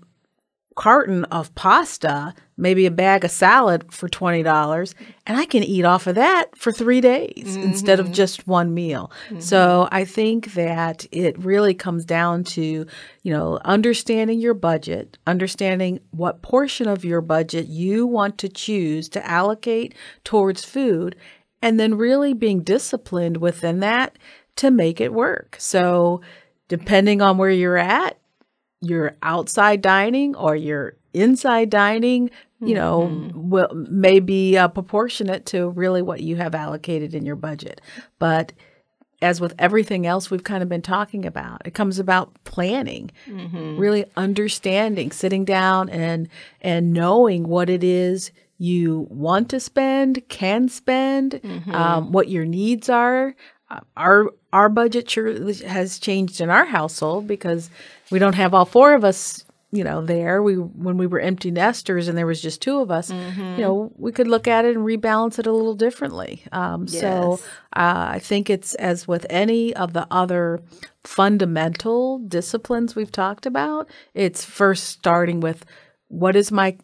carton 0.75 1.25
of 1.27 1.55
pasta, 1.55 2.35
maybe 2.57 2.87
a 2.87 2.91
bag 2.91 3.25
of 3.25 3.31
salad 3.31 3.93
for 3.93 4.09
$20, 4.09 4.95
and 5.27 5.37
I 5.37 5.45
can 5.45 5.63
eat 5.63 5.85
off 5.85 6.07
of 6.07 6.17
that 6.17 6.57
for 6.57 6.73
three 6.73 7.01
days 7.01 7.45
mm-hmm. 7.47 7.63
instead 7.63 8.01
of 8.01 8.13
just 8.13 8.47
one 8.47 8.75
meal. 8.75 9.11
Mm-hmm. 9.27 9.41
So 9.41 9.89
I 9.93 10.05
think 10.05 10.55
that 10.55 11.07
it 11.13 11.39
really 11.39 11.75
comes 11.75 12.05
down 12.05 12.45
to, 12.45 12.87
you 13.23 13.33
know, 13.33 13.59
understanding 13.65 14.41
your 14.41 14.55
budget, 14.55 15.19
understanding 15.27 16.01
what 16.11 16.43
portion 16.43 16.89
of 16.89 17.05
your 17.05 17.21
budget 17.21 17.67
you 17.67 18.07
want 18.07 18.39
to 18.39 18.49
choose 18.49 19.09
to 19.11 19.27
allocate 19.27 19.95
towards 20.25 20.65
food, 20.65 21.17
and 21.63 21.79
then 21.79 21.95
really 21.95 22.35
being 22.35 22.63
disciplined 22.63 23.39
within 23.39 23.81
that 23.81 24.19
to 24.57 24.71
make 24.71 25.01
it 25.01 25.13
work. 25.13 25.57
So 25.59 26.21
depending 26.69 27.23
on 27.23 27.39
where 27.39 27.51
you're 27.51 27.77
at, 27.77 28.19
you're 28.85 29.17
outside 29.23 29.83
dining 29.83 30.35
or 30.37 30.55
you're 30.57 30.97
inside 31.13 31.71
dining, 31.71 32.31
you 32.61 32.75
know, 32.75 33.11
mm-hmm. 33.11 33.51
will 33.51 33.69
may 33.75 34.21
be 34.21 34.57
uh, 34.57 34.69
proportionate 34.69 35.47
to 35.47 35.69
really 35.71 36.03
what 36.03 36.21
you 36.21 36.37
have 36.37 36.55
allocated 36.55 37.15
in 37.15 37.25
your 37.25 37.37
budget. 37.37 37.81
But 38.19 38.53
as 39.23 39.41
with 39.41 39.55
everything 39.59 40.07
else 40.07 40.31
we've 40.31 40.45
kind 40.45 40.63
of 40.63 40.69
been 40.69 40.83
talking 40.83 41.25
about, 41.25 41.63
it 41.65 41.75
comes 41.75 41.99
about 41.99 42.33
planning, 42.45 43.11
mm-hmm. 43.27 43.77
really 43.79 44.05
understanding, 44.17 45.11
sitting 45.13 45.45
down 45.45 45.89
and 45.89 46.29
and 46.61 46.93
knowing 46.93 47.49
what 47.49 47.71
it 47.71 47.85
is 47.85 48.33
you 48.59 49.07
want 49.11 49.49
to 49.51 49.61
spend, 49.61 50.23
can 50.29 50.69
spend, 50.69 51.41
mm-hmm. 51.43 51.75
um, 51.75 52.13
what 52.13 52.29
your 52.29 52.45
needs 52.45 52.89
are. 52.89 53.35
Uh, 53.71 53.81
our 53.97 54.31
our 54.53 54.69
budget 54.69 55.11
sure 55.11 55.53
has 55.65 55.99
changed 55.99 56.41
in 56.41 56.51
our 56.51 56.65
household 56.65 57.27
because 57.27 57.71
we 58.11 58.19
don't 58.19 58.35
have 58.35 58.55
all 58.55 58.65
four 58.65 58.95
of 58.95 59.05
us 59.05 59.45
you 59.75 59.83
know 59.83 60.01
there 60.01 60.43
we 60.43 60.55
when 60.55 60.97
we 60.97 61.07
were 61.07 61.19
empty 61.19 61.51
nesters 61.51 62.07
and 62.07 62.17
there 62.17 62.27
was 62.27 62.41
just 62.41 62.63
two 62.63 62.79
of 62.79 62.91
us 62.91 63.11
mm-hmm. 63.11 63.57
you 63.57 63.61
know 63.61 63.93
we 63.97 64.13
could 64.13 64.29
look 64.29 64.47
at 64.47 64.65
it 64.65 64.77
and 64.77 64.87
rebalance 64.87 65.39
it 65.39 65.47
a 65.47 65.53
little 65.53 65.75
differently 65.75 66.45
um, 66.53 66.87
yes. 66.89 67.01
so 67.01 67.41
uh, 67.75 68.07
i 68.11 68.19
think 68.19 68.49
it's 68.49 68.75
as 68.77 69.09
with 69.09 69.27
any 69.29 69.75
of 69.75 69.93
the 69.93 70.07
other 70.11 70.63
fundamental 71.03 72.19
disciplines 72.21 72.95
we've 72.95 73.13
talked 73.13 73.47
about 73.47 73.89
it's 74.15 74.45
first 74.45 74.85
starting 74.85 75.41
with 75.41 75.67
what 76.09 76.37
is 76.37 76.53
my 76.53 76.77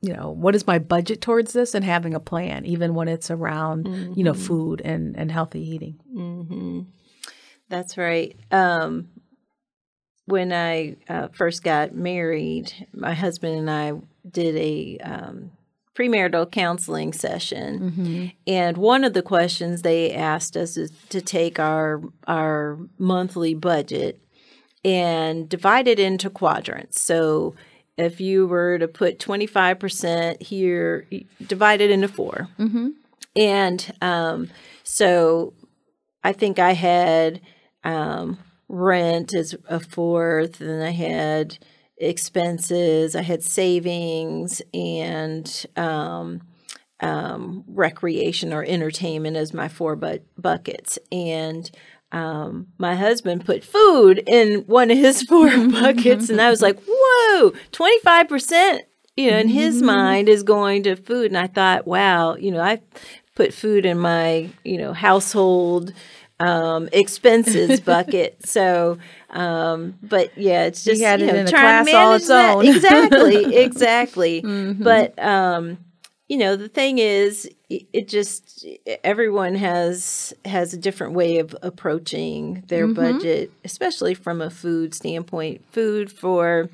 you 0.00 0.14
know 0.14 0.30
what 0.30 0.54
is 0.54 0.66
my 0.66 0.78
budget 0.78 1.20
towards 1.20 1.52
this 1.52 1.74
and 1.74 1.84
having 1.84 2.14
a 2.14 2.20
plan 2.20 2.64
even 2.64 2.94
when 2.94 3.08
it's 3.08 3.30
around 3.30 3.84
mm-hmm. 3.84 4.12
you 4.16 4.24
know 4.24 4.32
mm-hmm. 4.32 4.42
food 4.42 4.80
and 4.84 5.16
and 5.16 5.30
healthy 5.30 5.60
eating 5.60 6.00
mm-hmm. 6.14 6.80
that's 7.68 7.98
right 7.98 8.36
um, 8.50 9.08
when 10.28 10.52
I 10.52 10.96
uh, 11.08 11.28
first 11.28 11.62
got 11.62 11.94
married, 11.94 12.86
my 12.92 13.14
husband 13.14 13.58
and 13.58 13.70
I 13.70 13.94
did 14.30 14.56
a 14.56 14.98
um, 14.98 15.50
premarital 15.94 16.50
counseling 16.50 17.14
session, 17.14 17.80
mm-hmm. 17.80 18.26
and 18.46 18.76
one 18.76 19.04
of 19.04 19.14
the 19.14 19.22
questions 19.22 19.80
they 19.80 20.12
asked 20.12 20.54
us 20.54 20.76
is 20.76 20.92
to 21.08 21.22
take 21.22 21.58
our 21.58 22.02
our 22.26 22.78
monthly 22.98 23.54
budget 23.54 24.20
and 24.84 25.48
divide 25.48 25.88
it 25.88 25.98
into 25.98 26.28
quadrants. 26.28 27.00
So 27.00 27.54
if 27.96 28.20
you 28.20 28.46
were 28.46 28.78
to 28.78 28.86
put 28.86 29.18
25% 29.18 30.40
here, 30.42 31.06
divide 31.44 31.80
it 31.80 31.90
into 31.90 32.06
4 32.06 32.48
mm-hmm. 32.58 32.88
And 33.34 33.94
um, 34.00 34.50
so 34.84 35.52
I 36.22 36.32
think 36.32 36.58
I 36.58 36.72
had 36.72 37.40
um, 37.82 38.38
rent 38.68 39.34
is 39.34 39.56
a 39.68 39.80
fourth, 39.80 40.60
and 40.60 40.82
I 40.82 40.90
had 40.90 41.58
expenses, 41.96 43.16
I 43.16 43.22
had 43.22 43.42
savings, 43.42 44.62
and 44.72 45.66
um, 45.76 46.42
um, 47.00 47.64
recreation 47.68 48.52
or 48.52 48.64
entertainment 48.64 49.36
as 49.36 49.54
my 49.54 49.68
four 49.68 49.96
bu- 49.96 50.20
buckets. 50.36 50.98
And 51.10 51.70
um, 52.12 52.68
my 52.78 52.94
husband 52.94 53.44
put 53.44 53.64
food 53.64 54.22
in 54.26 54.60
one 54.66 54.90
of 54.90 54.98
his 54.98 55.22
four 55.28 55.48
buckets, 55.68 56.30
and 56.30 56.40
I 56.40 56.50
was 56.50 56.62
like, 56.62 56.78
"Whoa, 56.86 57.52
twenty 57.72 57.98
five 58.00 58.28
percent!" 58.28 58.82
You 59.16 59.30
know, 59.30 59.38
in 59.38 59.48
his 59.48 59.78
mm-hmm. 59.78 59.86
mind 59.86 60.28
is 60.28 60.42
going 60.42 60.84
to 60.84 60.96
food, 60.96 61.26
and 61.26 61.38
I 61.38 61.48
thought, 61.48 61.86
"Wow, 61.86 62.36
you 62.36 62.50
know, 62.50 62.60
I 62.60 62.80
put 63.34 63.52
food 63.52 63.84
in 63.84 63.98
my 63.98 64.48
you 64.64 64.78
know 64.78 64.92
household." 64.92 65.92
Um, 66.40 66.88
expenses 66.92 67.80
bucket. 67.84 68.46
So, 68.46 68.98
um, 69.30 69.98
but 70.02 70.36
yeah, 70.36 70.64
it's 70.64 70.84
just 70.84 71.00
you, 71.00 71.06
had 71.06 71.20
you 71.20 71.26
know, 71.26 71.34
it 71.34 71.40
in 71.40 71.46
a 71.46 71.50
class 71.50 71.92
all 71.94 72.12
its 72.12 72.30
own. 72.30 72.66
exactly, 72.76 73.56
exactly. 73.62 74.42
Mm-hmm. 74.42 74.82
But 74.82 75.18
um, 75.18 75.78
you 76.28 76.36
know, 76.36 76.56
the 76.56 76.68
thing 76.68 76.98
is, 76.98 77.50
it 77.70 78.08
just 78.08 78.66
everyone 79.04 79.54
has 79.54 80.32
has 80.44 80.72
a 80.72 80.78
different 80.78 81.14
way 81.14 81.38
of 81.38 81.56
approaching 81.62 82.62
their 82.68 82.86
mm-hmm. 82.86 82.94
budget, 82.94 83.52
especially 83.64 84.14
from 84.14 84.40
a 84.40 84.50
food 84.50 84.94
standpoint. 84.94 85.64
Food 85.72 86.12
for 86.12 86.68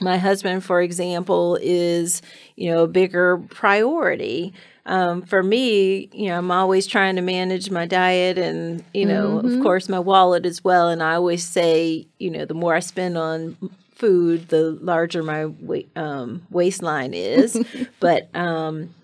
my 0.00 0.16
husband, 0.16 0.64
for 0.64 0.80
example, 0.80 1.58
is 1.60 2.22
you 2.56 2.70
know 2.70 2.84
a 2.84 2.88
bigger 2.88 3.38
priority 3.38 4.52
um, 4.88 5.22
for 5.22 5.42
me, 5.42 6.08
you 6.12 6.28
know, 6.28 6.38
I'm 6.38 6.50
always 6.50 6.86
trying 6.86 7.16
to 7.16 7.22
manage 7.22 7.70
my 7.70 7.86
diet 7.86 8.38
and, 8.38 8.82
you 8.94 9.04
know, 9.06 9.38
mm-hmm. 9.38 9.58
of 9.58 9.62
course, 9.62 9.88
my 9.88 9.98
wallet 9.98 10.46
as 10.46 10.64
well. 10.64 10.88
And 10.88 11.02
I 11.02 11.14
always 11.14 11.44
say, 11.44 12.06
you 12.18 12.30
know, 12.30 12.44
the 12.46 12.54
more 12.54 12.74
I 12.74 12.80
spend 12.80 13.18
on 13.18 13.56
food, 13.94 14.48
the 14.48 14.72
larger 14.80 15.22
my 15.22 15.46
wa- 15.46 15.82
um, 15.94 16.42
waistline 16.50 17.12
is. 17.14 17.62
but 18.00 18.34
um, 18.34 18.94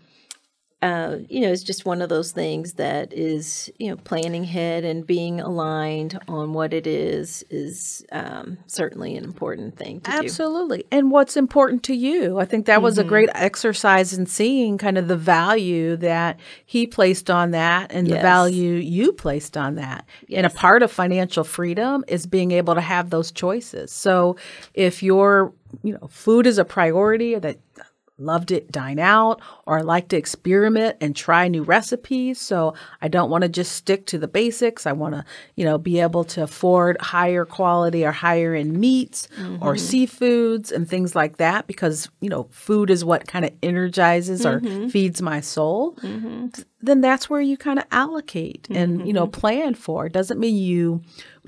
uh, 0.84 1.16
you 1.30 1.40
know, 1.40 1.50
it's 1.50 1.62
just 1.62 1.86
one 1.86 2.02
of 2.02 2.10
those 2.10 2.30
things 2.30 2.74
that 2.74 3.10
is, 3.10 3.72
you 3.78 3.88
know, 3.88 3.96
planning 3.96 4.42
ahead 4.42 4.84
and 4.84 5.06
being 5.06 5.40
aligned 5.40 6.20
on 6.28 6.52
what 6.52 6.74
it 6.74 6.86
is 6.86 7.42
is 7.48 8.04
um, 8.12 8.58
certainly 8.66 9.16
an 9.16 9.24
important 9.24 9.78
thing 9.78 10.02
to 10.02 10.10
Absolutely. 10.10 10.78
do. 10.78 10.84
And 10.92 11.10
what's 11.10 11.38
important 11.38 11.84
to 11.84 11.94
you. 11.94 12.38
I 12.38 12.44
think 12.44 12.66
that 12.66 12.82
was 12.82 12.96
mm-hmm. 12.96 13.06
a 13.06 13.08
great 13.08 13.30
exercise 13.34 14.12
in 14.12 14.26
seeing 14.26 14.76
kind 14.76 14.98
of 14.98 15.08
the 15.08 15.16
value 15.16 15.96
that 15.96 16.38
he 16.66 16.86
placed 16.86 17.30
on 17.30 17.52
that 17.52 17.90
and 17.90 18.06
yes. 18.06 18.18
the 18.18 18.20
value 18.20 18.74
you 18.74 19.14
placed 19.14 19.56
on 19.56 19.76
that. 19.76 20.04
Yes. 20.28 20.36
And 20.36 20.46
a 20.46 20.50
part 20.50 20.82
of 20.82 20.92
financial 20.92 21.44
freedom 21.44 22.04
is 22.08 22.26
being 22.26 22.50
able 22.50 22.74
to 22.74 22.82
have 22.82 23.08
those 23.08 23.32
choices. 23.32 23.90
So 23.90 24.36
if 24.74 25.02
your 25.02 25.54
you 25.82 25.94
know 25.94 26.08
food 26.08 26.46
is 26.46 26.58
a 26.58 26.64
priority 26.64 27.36
that 27.38 27.56
love 28.18 28.46
to 28.46 28.60
dine 28.60 28.98
out 28.98 29.40
or 29.66 29.78
I 29.78 29.82
like 29.82 30.08
to 30.08 30.16
experiment 30.16 30.96
and 31.00 31.16
try 31.16 31.48
new 31.48 31.62
recipes. 31.62 32.40
So 32.40 32.74
I 33.02 33.08
don't 33.08 33.30
want 33.30 33.42
to 33.42 33.48
just 33.48 33.72
stick 33.72 34.06
to 34.06 34.18
the 34.18 34.28
basics. 34.28 34.86
I 34.86 34.92
want 34.92 35.14
to, 35.14 35.24
you 35.56 35.64
know, 35.64 35.78
be 35.78 36.00
able 36.00 36.24
to 36.24 36.42
afford 36.42 36.96
higher 37.00 37.44
quality 37.44 38.04
or 38.04 38.12
higher 38.12 38.54
end 38.54 38.78
meats 38.78 39.28
mm-hmm. 39.38 39.62
or 39.62 39.74
seafoods 39.74 40.70
and 40.70 40.88
things 40.88 41.14
like 41.14 41.38
that 41.38 41.66
because, 41.66 42.08
you 42.20 42.28
know, 42.28 42.48
food 42.50 42.90
is 42.90 43.04
what 43.04 43.26
kind 43.26 43.44
of 43.44 43.52
energizes 43.62 44.44
mm-hmm. 44.44 44.84
or 44.84 44.88
feeds 44.88 45.20
my 45.20 45.40
soul. 45.40 45.94
Mm-hmm. 45.96 46.48
Then 46.84 47.00
that's 47.00 47.30
where 47.30 47.40
you 47.40 47.56
kind 47.56 47.78
of 47.78 47.86
allocate 47.90 48.68
and, 48.70 49.06
you 49.06 49.12
know, 49.12 49.26
mm-hmm. 49.26 49.40
plan 49.40 49.74
for. 49.74 50.06
It 50.06 50.12
doesn't 50.12 50.38
mean 50.38 50.56
you 50.56 51.00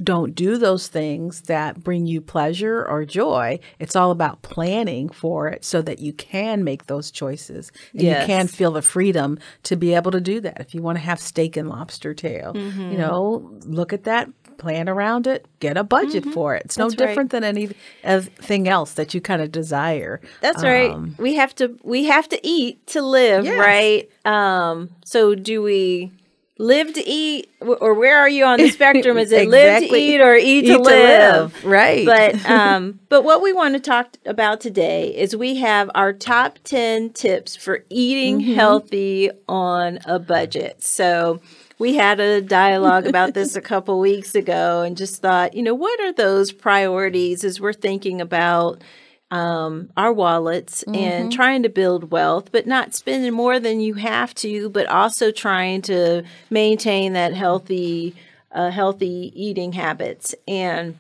don't 0.02 0.35
do 0.35 0.57
those 0.57 0.88
things 0.88 1.43
that 1.43 1.83
bring 1.83 2.07
you 2.07 2.21
pleasure 2.21 2.87
or 2.87 3.05
joy. 3.05 3.59
It's 3.78 3.97
all 3.97 4.11
about 4.11 4.43
planning 4.43 5.09
for 5.09 5.49
it 5.49 5.64
so 5.64 5.83
that 5.83 5.99
you 5.99 6.12
can 6.12 6.64
make 6.64 6.87
those 6.87 7.11
choices 7.11 7.71
and 7.93 8.02
yes. 8.02 8.23
you 8.23 8.26
can 8.26 8.47
feel 8.47 8.73
the 8.73 8.83
freedom 8.83 9.38
to 9.64 9.76
be 9.76 9.95
able 9.95 10.11
to 10.11 10.21
do 10.21 10.40
that. 10.40 10.61
If 10.61 10.75
you 10.75 10.83
want 10.83 10.97
to 10.99 11.05
have 11.05 11.21
steak 11.21 11.57
and 11.57 11.69
lobster 11.69 12.14
tail, 12.14 12.55
mm-hmm. 12.55 12.93
you 12.93 12.99
know, 12.99 13.59
look 13.64 13.93
at 13.93 14.05
that, 14.05 14.28
plan 14.58 14.88
around 14.88 15.26
it, 15.26 15.46
get 15.60 15.76
a 15.76 15.84
budget 15.84 16.22
mm-hmm. 16.22 16.32
for 16.32 16.54
it. 16.54 16.62
It's 16.66 16.78
no 16.78 16.90
different 16.90 17.32
right. 17.32 17.42
than 17.42 17.44
anything 17.44 18.68
else 18.68 18.94
that 18.94 19.14
you 19.14 19.20
kind 19.20 19.42
of 19.42 19.52
desire. 19.52 20.20
That's 20.40 20.62
um, 20.62 20.68
right. 20.68 21.18
We 21.18 21.34
have 21.34 21.54
to 21.56 21.76
we 21.82 22.04
have 22.04 22.28
to 22.30 22.46
eat 22.46 22.86
to 22.88 23.02
live, 23.02 23.44
yes. 23.44 23.58
right? 23.58 24.10
Um 24.25 24.90
so 25.04 25.34
do 25.34 25.62
we 25.62 26.12
live 26.58 26.92
to 26.94 27.06
eat, 27.06 27.50
or 27.60 27.94
where 27.94 28.18
are 28.18 28.28
you 28.28 28.44
on 28.44 28.58
the 28.58 28.70
spectrum? 28.70 29.18
Is 29.18 29.32
it 29.32 29.48
live 29.48 29.82
to 29.82 29.94
eat 29.94 30.20
or 30.20 30.34
eat, 30.34 30.64
Eat 30.64 30.68
to, 30.68 30.72
to 30.75 30.82
live? 30.82 31.54
live, 31.54 31.64
right. 31.64 32.06
But 32.06 32.46
um, 32.50 33.00
but 33.08 33.22
what 33.22 33.42
we 33.42 33.52
want 33.52 33.75
to 33.75 33.80
talk 33.80 34.16
about 34.25 34.60
today 34.60 35.14
is 35.14 35.36
we 35.36 35.56
have 35.56 35.90
our 35.94 36.12
top 36.12 36.58
ten 36.64 37.10
tips 37.10 37.56
for 37.56 37.84
eating 37.90 38.40
Mm-hmm. 38.40 38.54
healthy 38.54 39.30
on 39.48 39.98
a 40.04 40.18
budget. 40.18 40.82
So. 40.82 41.40
We 41.78 41.95
had 41.97 42.21
a 42.21 42.40
dialogue 42.40 43.06
about 43.09 43.35
this 43.35 43.54
a 43.56 43.61
couple 43.61 44.00
weeks 44.00 44.35
ago 44.35 44.83
and 44.83 44.97
just 44.97 45.21
thought, 45.23 45.54
you 45.54 45.62
know, 45.62 45.75
what 45.75 46.00
are 46.00 46.12
those 46.12 46.52
priorities 46.52 47.45
as 47.45 47.61
we're 47.61 47.73
thinking 47.73 48.21
about 48.21 48.83
um, 49.30 49.90
our 49.97 50.12
wallets 50.12 50.85
and 50.95 51.33
trying 51.33 51.64
to 51.64 51.68
build 51.68 52.12
wealth, 52.12 52.52
but 52.52 52.66
not 52.66 52.95
spending 52.95 53.33
more 53.33 53.59
than 53.59 53.80
you 53.80 53.95
have 53.95 54.33
to, 54.37 54.68
but 54.68 54.87
also 54.87 55.33
trying 55.33 55.83
to 55.83 56.23
maintain 56.49 57.14
that 57.14 57.35
healthy, 57.35 58.14
uh, 58.52 58.71
healthy 58.71 59.33
eating 59.35 59.73
habits. 59.73 60.35
And 60.47 60.97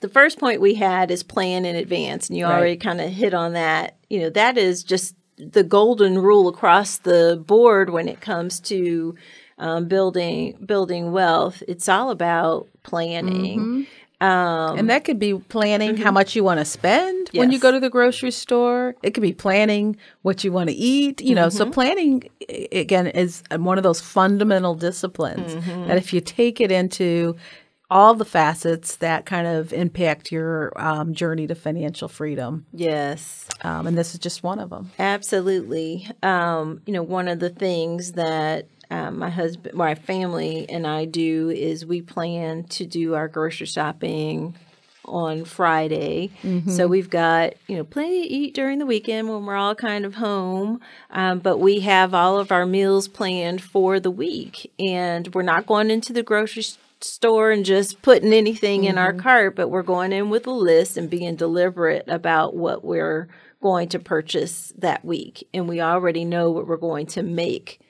the 0.00 0.08
first 0.08 0.38
point 0.38 0.62
we 0.62 0.74
had 0.74 1.10
is 1.10 1.22
plan 1.22 1.66
in 1.66 1.76
advance, 1.76 2.28
and 2.28 2.38
you 2.38 2.46
Right. 2.46 2.52
already 2.56 2.76
kind 2.76 3.00
of 3.00 3.10
hit 3.10 3.34
on 3.34 3.52
that. 3.52 3.96
You 4.08 4.20
know, 4.20 4.30
that 4.30 4.56
is 4.56 4.82
just 4.82 5.14
the 5.36 5.62
golden 5.62 6.18
rule 6.18 6.48
across 6.48 6.96
the 6.96 7.42
board 7.46 7.90
when 7.90 8.08
it 8.08 8.20
comes 8.22 8.58
to 8.60 9.14
um, 9.60 9.86
building 9.86 10.56
building 10.64 11.12
wealth. 11.12 11.62
It's 11.68 11.88
all 11.88 12.10
about 12.10 12.66
planning. 12.82 13.86
Um, 14.22 14.78
And 14.78 14.90
that 14.90 15.04
could 15.04 15.18
be 15.18 15.34
planning 15.34 15.96
how 15.96 16.10
much 16.10 16.36
you 16.36 16.44
want 16.44 16.60
to 16.60 16.64
spend 16.66 17.30
when 17.32 17.50
you 17.50 17.58
go 17.58 17.70
to 17.70 17.80
the 17.80 17.88
grocery 17.88 18.30
store. 18.30 18.94
It 19.02 19.12
could 19.12 19.22
be 19.22 19.32
planning 19.32 19.96
what 20.22 20.44
you 20.44 20.52
want 20.52 20.68
to 20.68 20.76
eat. 20.76 21.22
You 21.22 21.34
know, 21.34 21.48
so 21.48 21.70
planning 21.70 22.28
again 22.70 23.06
is 23.06 23.42
one 23.56 23.78
of 23.78 23.84
those 23.84 24.00
fundamental 24.00 24.74
disciplines 24.74 25.54
that 25.86 25.96
if 25.96 26.12
you 26.12 26.20
take 26.20 26.60
it 26.60 26.70
into 26.70 27.36
all 27.90 28.14
the 28.14 28.24
facets 28.24 28.96
that 28.96 29.26
kind 29.26 29.46
of 29.48 29.72
impact 29.72 30.30
your 30.30 30.72
um, 30.76 31.12
journey 31.12 31.46
to 31.48 31.54
financial 31.54 32.06
freedom, 32.06 32.64
yes. 32.72 33.48
um, 33.62 33.86
and 33.86 33.98
this 33.98 34.14
is 34.14 34.20
just 34.20 34.44
one 34.44 34.60
of 34.60 34.70
them. 34.70 34.92
Absolutely. 34.98 36.06
Um, 36.22 36.82
you 36.86 36.92
know, 36.92 37.02
one 37.02 37.26
of 37.26 37.40
the 37.40 37.50
things 37.50 38.12
that 38.12 38.68
um, 38.90 39.18
my 39.18 39.30
husband, 39.30 39.74
my 39.74 39.94
family, 39.94 40.68
and 40.68 40.86
I 40.86 41.04
do 41.04 41.50
is 41.50 41.86
we 41.86 42.02
plan 42.02 42.64
to 42.64 42.86
do 42.86 43.14
our 43.14 43.28
grocery 43.28 43.66
shopping 43.66 44.56
on 45.04 45.44
Friday. 45.44 46.30
So 46.70 46.86
we've 46.86 47.10
got, 47.10 47.54
you 47.66 47.76
know, 47.76 47.84
plenty 47.84 48.22
to 48.22 48.28
eat 48.28 48.54
during 48.54 48.78
the 48.78 48.86
weekend 48.86 49.28
when 49.28 49.44
we're 49.44 49.56
all 49.56 49.74
kind 49.74 50.04
of 50.04 50.14
home. 50.14 50.80
Um, 51.10 51.40
but 51.40 51.58
we 51.58 51.80
have 51.80 52.14
all 52.14 52.38
of 52.38 52.52
our 52.52 52.66
meals 52.66 53.08
planned 53.08 53.62
for 53.62 53.98
the 53.98 54.10
week. 54.10 54.70
And 54.78 55.32
we're 55.34 55.42
not 55.42 55.66
going 55.66 55.90
into 55.90 56.12
the 56.12 56.22
grocery 56.22 56.64
store 57.00 57.50
and 57.50 57.64
just 57.64 58.02
putting 58.02 58.32
anything 58.32 58.84
in 58.84 58.98
our 58.98 59.12
cart, 59.12 59.56
but 59.56 59.68
we're 59.68 59.82
going 59.82 60.12
in 60.12 60.30
with 60.30 60.46
a 60.46 60.52
list 60.52 60.96
and 60.96 61.10
being 61.10 61.34
deliberate 61.34 62.04
about 62.06 62.54
what 62.54 62.84
we're 62.84 63.26
going 63.62 63.88
to 63.88 63.98
purchase 63.98 64.72
that 64.78 65.04
week. 65.04 65.48
And 65.52 65.68
we 65.68 65.80
already 65.80 66.24
know 66.24 66.50
what 66.50 66.66
we're 66.66 66.76
going 66.76 67.06
to 67.06 67.22
make 67.22 67.80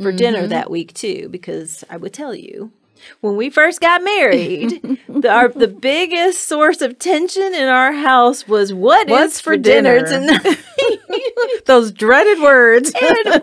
for 0.00 0.12
dinner 0.12 0.46
that 0.46 0.70
week 0.70 0.92
too, 0.94 1.28
because 1.30 1.84
I 1.90 1.96
would 1.96 2.12
tell 2.12 2.34
you. 2.34 2.72
When 3.20 3.36
we 3.36 3.50
first 3.50 3.80
got 3.80 4.02
married, 4.02 4.80
the, 5.08 5.28
our, 5.30 5.48
the 5.48 5.68
biggest 5.68 6.48
source 6.48 6.80
of 6.80 6.98
tension 6.98 7.54
in 7.54 7.68
our 7.68 7.92
house 7.92 8.48
was 8.48 8.72
what 8.72 9.06
is 9.08 9.10
What's 9.10 9.40
for 9.40 9.52
for 9.52 9.56
dinner, 9.58 10.02
dinner? 10.02 10.38
tonight. 10.38 10.58
Those 11.66 11.92
dreaded 11.92 12.40
words. 12.40 12.92
and 13.00 13.42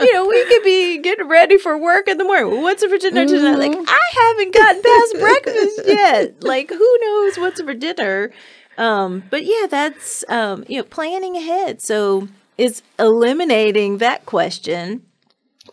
you 0.00 0.12
know, 0.12 0.26
we 0.26 0.44
could 0.44 0.62
be 0.62 0.98
getting 0.98 1.28
ready 1.28 1.56
for 1.56 1.78
work 1.78 2.08
in 2.08 2.18
the 2.18 2.24
morning. 2.24 2.62
What's 2.62 2.84
for 2.84 2.98
dinner 2.98 3.26
tonight? 3.26 3.56
Like, 3.56 3.76
I 3.88 4.10
haven't 4.20 4.54
gotten 4.54 4.82
past 4.82 5.14
breakfast 5.18 5.80
yet. 5.86 6.44
Like, 6.44 6.68
who 6.70 6.98
knows 7.00 7.38
what's 7.38 7.60
for 7.62 7.74
dinner? 7.74 8.32
Um, 8.76 9.22
but 9.30 9.44
yeah, 9.44 9.66
that's 9.68 10.24
um, 10.28 10.64
you 10.68 10.78
know, 10.78 10.84
planning 10.84 11.36
ahead. 11.36 11.80
So 11.80 12.28
it's 12.58 12.82
eliminating 12.98 13.98
that 13.98 14.26
question, 14.26 15.02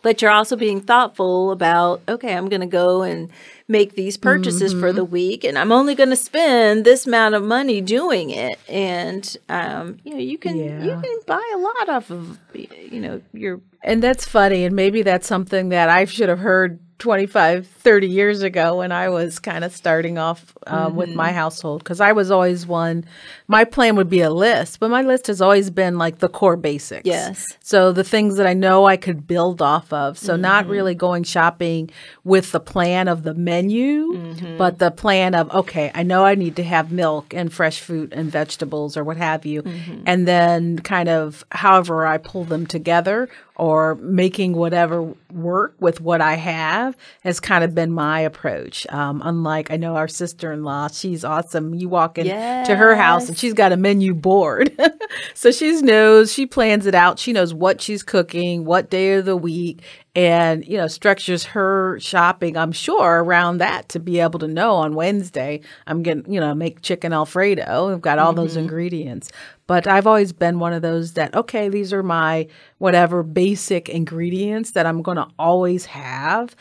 but 0.02 0.20
you're 0.20 0.30
also 0.30 0.56
being 0.56 0.80
thoughtful 0.80 1.50
about, 1.52 2.02
okay, 2.08 2.34
I'm 2.36 2.48
gonna 2.48 2.66
go 2.66 3.02
and 3.02 3.30
make 3.68 3.94
these 3.94 4.16
purchases 4.16 4.72
for 4.80 4.92
the 4.92 5.04
week 5.04 5.44
and 5.44 5.56
I'm 5.56 5.72
only 5.72 5.94
gonna 5.94 6.16
spend 6.16 6.84
this 6.84 7.06
amount 7.06 7.34
of 7.34 7.42
money 7.42 7.80
doing 7.80 8.30
it. 8.30 8.58
And 8.68 9.36
um, 9.48 9.98
you 10.04 10.12
know, 10.12 10.20
you 10.20 10.38
can 10.38 10.56
you 10.84 10.96
can 11.02 11.20
buy 11.26 11.52
a 11.54 11.58
lot 11.58 11.88
off 11.88 12.10
of 12.10 12.38
you 12.54 13.00
know, 13.00 13.22
your 13.32 13.60
And 13.82 14.02
that's 14.02 14.26
funny. 14.26 14.64
And 14.64 14.76
maybe 14.76 15.02
that's 15.02 15.26
something 15.26 15.70
that 15.70 15.88
I 15.88 16.04
should 16.04 16.28
have 16.28 16.40
heard 16.40 16.78
25, 17.02 17.66
30 17.66 18.06
years 18.06 18.42
ago 18.42 18.76
when 18.76 18.92
I 18.92 19.08
was 19.08 19.40
kind 19.40 19.64
of 19.64 19.74
starting 19.74 20.18
off 20.18 20.56
um, 20.68 20.94
with 20.94 21.10
my 21.10 21.30
mm-hmm. 21.30 21.36
household. 21.36 21.82
Because 21.82 22.00
I 22.00 22.12
was 22.12 22.30
always 22.30 22.64
one, 22.64 23.04
my 23.48 23.64
plan 23.64 23.96
would 23.96 24.08
be 24.08 24.20
a 24.20 24.30
list, 24.30 24.78
but 24.78 24.88
my 24.88 25.02
list 25.02 25.26
has 25.26 25.40
always 25.40 25.68
been 25.68 25.98
like 25.98 26.18
the 26.18 26.28
core 26.28 26.56
basics. 26.56 27.04
Yes. 27.04 27.58
So 27.58 27.90
the 27.90 28.04
things 28.04 28.36
that 28.36 28.46
I 28.46 28.54
know 28.54 28.84
I 28.84 28.96
could 28.96 29.26
build 29.26 29.60
off 29.60 29.92
of. 29.92 30.16
So 30.16 30.36
not 30.36 30.64
mm-hmm. 30.64 30.72
really 30.72 30.94
going 30.94 31.24
shopping 31.24 31.90
with 32.22 32.52
the 32.52 32.60
plan 32.60 33.08
of 33.08 33.24
the 33.24 33.34
menu, 33.34 34.12
mm-hmm. 34.12 34.56
but 34.56 34.78
the 34.78 34.92
plan 34.92 35.34
of, 35.34 35.50
okay, 35.50 35.90
I 35.96 36.04
know 36.04 36.24
I 36.24 36.36
need 36.36 36.54
to 36.54 36.62
have 36.62 36.92
milk 36.92 37.34
and 37.34 37.52
fresh 37.52 37.80
fruit 37.80 38.12
and 38.12 38.30
vegetables 38.30 38.96
or 38.96 39.02
what 39.02 39.16
have 39.16 39.44
you. 39.44 39.64
And 40.06 40.28
then 40.28 40.78
kind 40.78 41.08
of 41.08 41.44
however 41.50 42.06
I 42.06 42.18
pull 42.18 42.44
them 42.44 42.64
together 42.64 43.28
or 43.62 43.94
making 43.94 44.54
whatever 44.54 45.14
work 45.32 45.76
with 45.78 46.00
what 46.00 46.20
I 46.20 46.34
have 46.34 46.96
has 47.20 47.38
kind 47.38 47.62
of 47.62 47.76
been 47.76 47.92
my 47.92 48.18
approach. 48.18 48.88
Um, 48.88 49.22
unlike, 49.24 49.70
I 49.70 49.76
know 49.76 49.94
our 49.94 50.08
sister 50.08 50.52
in 50.52 50.64
law, 50.64 50.88
she's 50.88 51.24
awesome. 51.24 51.72
You 51.72 51.88
walk 51.88 52.18
in 52.18 52.26
to 52.64 52.74
her 52.74 52.96
house 52.96 53.28
and 53.28 53.38
she's 53.38 53.54
got 53.54 53.70
a 53.70 53.76
menu 53.76 54.14
board. 54.14 54.76
so 55.34 55.52
she 55.52 55.80
knows, 55.80 56.32
she 56.32 56.44
plans 56.44 56.86
it 56.86 56.96
out. 56.96 57.20
She 57.20 57.32
knows 57.32 57.54
what 57.54 57.80
she's 57.80 58.02
cooking, 58.02 58.64
what 58.64 58.90
day 58.90 59.12
of 59.12 59.26
the 59.26 59.36
week, 59.36 59.82
and, 60.14 60.66
you 60.66 60.76
know, 60.76 60.88
structures 60.88 61.44
her 61.44 61.98
shopping, 61.98 62.56
I'm 62.56 62.72
sure, 62.72 63.24
around 63.24 63.58
that 63.58 63.88
to 63.90 63.98
be 63.98 64.20
able 64.20 64.38
to 64.40 64.46
know 64.46 64.74
on 64.74 64.94
Wednesday, 64.94 65.62
I'm 65.86 66.02
to, 66.02 66.22
you 66.28 66.38
know, 66.38 66.54
make 66.54 66.82
chicken 66.82 67.14
Alfredo. 67.14 67.90
I've 67.90 68.02
got 68.02 68.18
all 68.18 68.34
those 68.34 68.56
ingredients. 68.56 69.30
But 69.66 69.86
I've 69.86 70.06
always 70.06 70.34
been 70.34 70.58
one 70.58 70.74
of 70.74 70.82
those 70.82 71.14
that, 71.14 71.34
okay, 71.34 71.70
these 71.70 71.94
are 71.94 72.02
my 72.02 72.46
whatever 72.76 73.22
basic 73.22 73.88
ingredients 73.88 74.72
that 74.72 74.84
I'm 74.84 75.00
going 75.00 75.16
to 75.16 75.28
always 75.38 75.86
have 75.86 76.54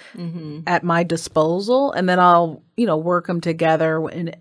at 0.65 0.83
my 0.83 1.03
disposal. 1.03 1.91
And 1.91 2.07
then 2.07 2.19
I'll, 2.21 2.63
you 2.77 2.85
know, 2.85 2.95
work 2.95 3.27
them 3.27 3.41
together 3.41 4.07
in, 4.09 4.33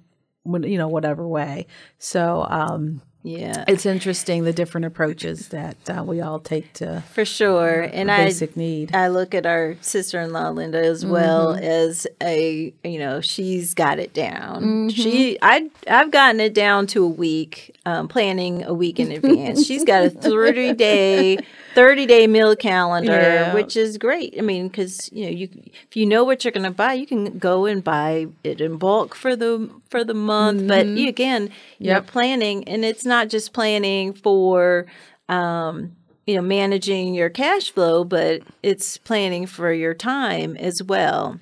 when, 0.44 0.62
you 0.62 0.78
know, 0.78 0.88
whatever 0.88 1.26
way. 1.26 1.66
So, 1.98 2.46
um, 2.48 3.02
yeah, 3.22 3.64
it's 3.68 3.84
interesting 3.84 4.44
the 4.44 4.52
different 4.52 4.86
approaches 4.86 5.48
that 5.48 5.76
uh, 5.90 6.02
we 6.02 6.22
all 6.22 6.38
take 6.38 6.72
to 6.74 7.02
for 7.12 7.26
sure. 7.26 7.82
And 7.82 8.10
I 8.10 8.32
need. 8.56 8.94
I 8.94 9.08
look 9.08 9.34
at 9.34 9.44
our 9.44 9.76
sister-in-law 9.82 10.50
Linda 10.50 10.78
as 10.78 11.04
well 11.04 11.54
as 11.54 12.06
a 12.22 12.72
you 12.82 12.98
know 12.98 13.20
she's 13.20 13.74
got 13.74 13.98
it 13.98 14.14
down. 14.14 14.88
She 14.88 15.38
I 15.42 15.70
I've 15.86 16.10
gotten 16.10 16.40
it 16.40 16.54
down 16.54 16.86
to 16.88 17.04
a 17.04 17.08
week, 17.08 17.76
um, 17.84 18.08
planning 18.08 18.64
a 18.64 18.72
week 18.72 18.98
in 18.98 19.12
advance. 19.12 19.66
she's 19.66 19.84
got 19.84 20.04
a 20.04 20.10
thirty 20.10 20.72
day. 20.72 21.38
30 21.74 22.06
day 22.06 22.26
meal 22.26 22.56
calendar 22.56 23.10
Yeah. 23.20 23.54
which 23.54 23.76
is 23.76 23.96
great. 23.98 24.34
I 24.38 24.42
mean 24.42 24.68
because 24.68 25.08
you 25.12 25.24
know 25.24 25.30
you 25.30 25.48
if 25.88 25.96
you 25.96 26.06
know 26.06 26.24
what 26.24 26.44
you're 26.44 26.52
going 26.52 26.64
to 26.64 26.70
buy 26.70 26.94
you 26.94 27.06
can 27.06 27.38
go 27.38 27.66
and 27.66 27.82
buy 27.82 28.26
it 28.44 28.60
in 28.60 28.76
bulk 28.76 29.14
for 29.14 29.36
the 29.36 29.70
for 29.88 30.04
the 30.04 30.14
month. 30.14 30.66
But 30.66 30.86
you, 30.96 31.08
again 31.08 31.50
you're 31.78 31.96
Yep. 31.96 32.06
planning 32.08 32.64
and 32.68 32.84
it's 32.84 33.04
not 33.04 33.28
just 33.28 33.52
planning 33.52 34.12
for 34.12 34.86
um 35.28 35.94
you 36.26 36.34
know 36.34 36.42
managing 36.42 37.14
your 37.14 37.30
cash 37.30 37.70
flow 37.70 38.04
but 38.04 38.42
it's 38.62 38.96
planning 38.98 39.46
for 39.46 39.72
your 39.72 39.94
time 39.94 40.56
as 40.56 40.82
well. 40.82 41.38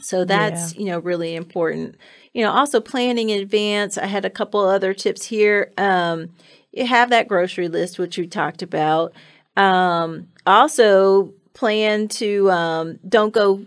So 0.00 0.24
that's 0.24 0.74
you 0.76 0.86
know 0.86 0.98
really 0.98 1.34
important. 1.36 1.96
You 2.32 2.44
know 2.44 2.50
also 2.52 2.80
planning 2.80 3.30
in 3.30 3.40
advance. 3.40 3.98
I 3.98 4.06
had 4.06 4.24
a 4.24 4.30
couple 4.30 4.60
other 4.60 4.94
tips 4.94 5.26
here. 5.26 5.72
Um 5.78 6.30
you 6.72 6.86
have 6.86 7.10
that 7.10 7.28
grocery 7.28 7.68
list 7.68 7.98
which 7.98 8.16
we 8.18 8.26
talked 8.26 8.62
about 8.62 9.12
um 9.60 10.26
also 10.46 11.32
plan 11.54 12.08
to 12.08 12.50
um 12.50 12.98
don't 13.08 13.32
go 13.34 13.62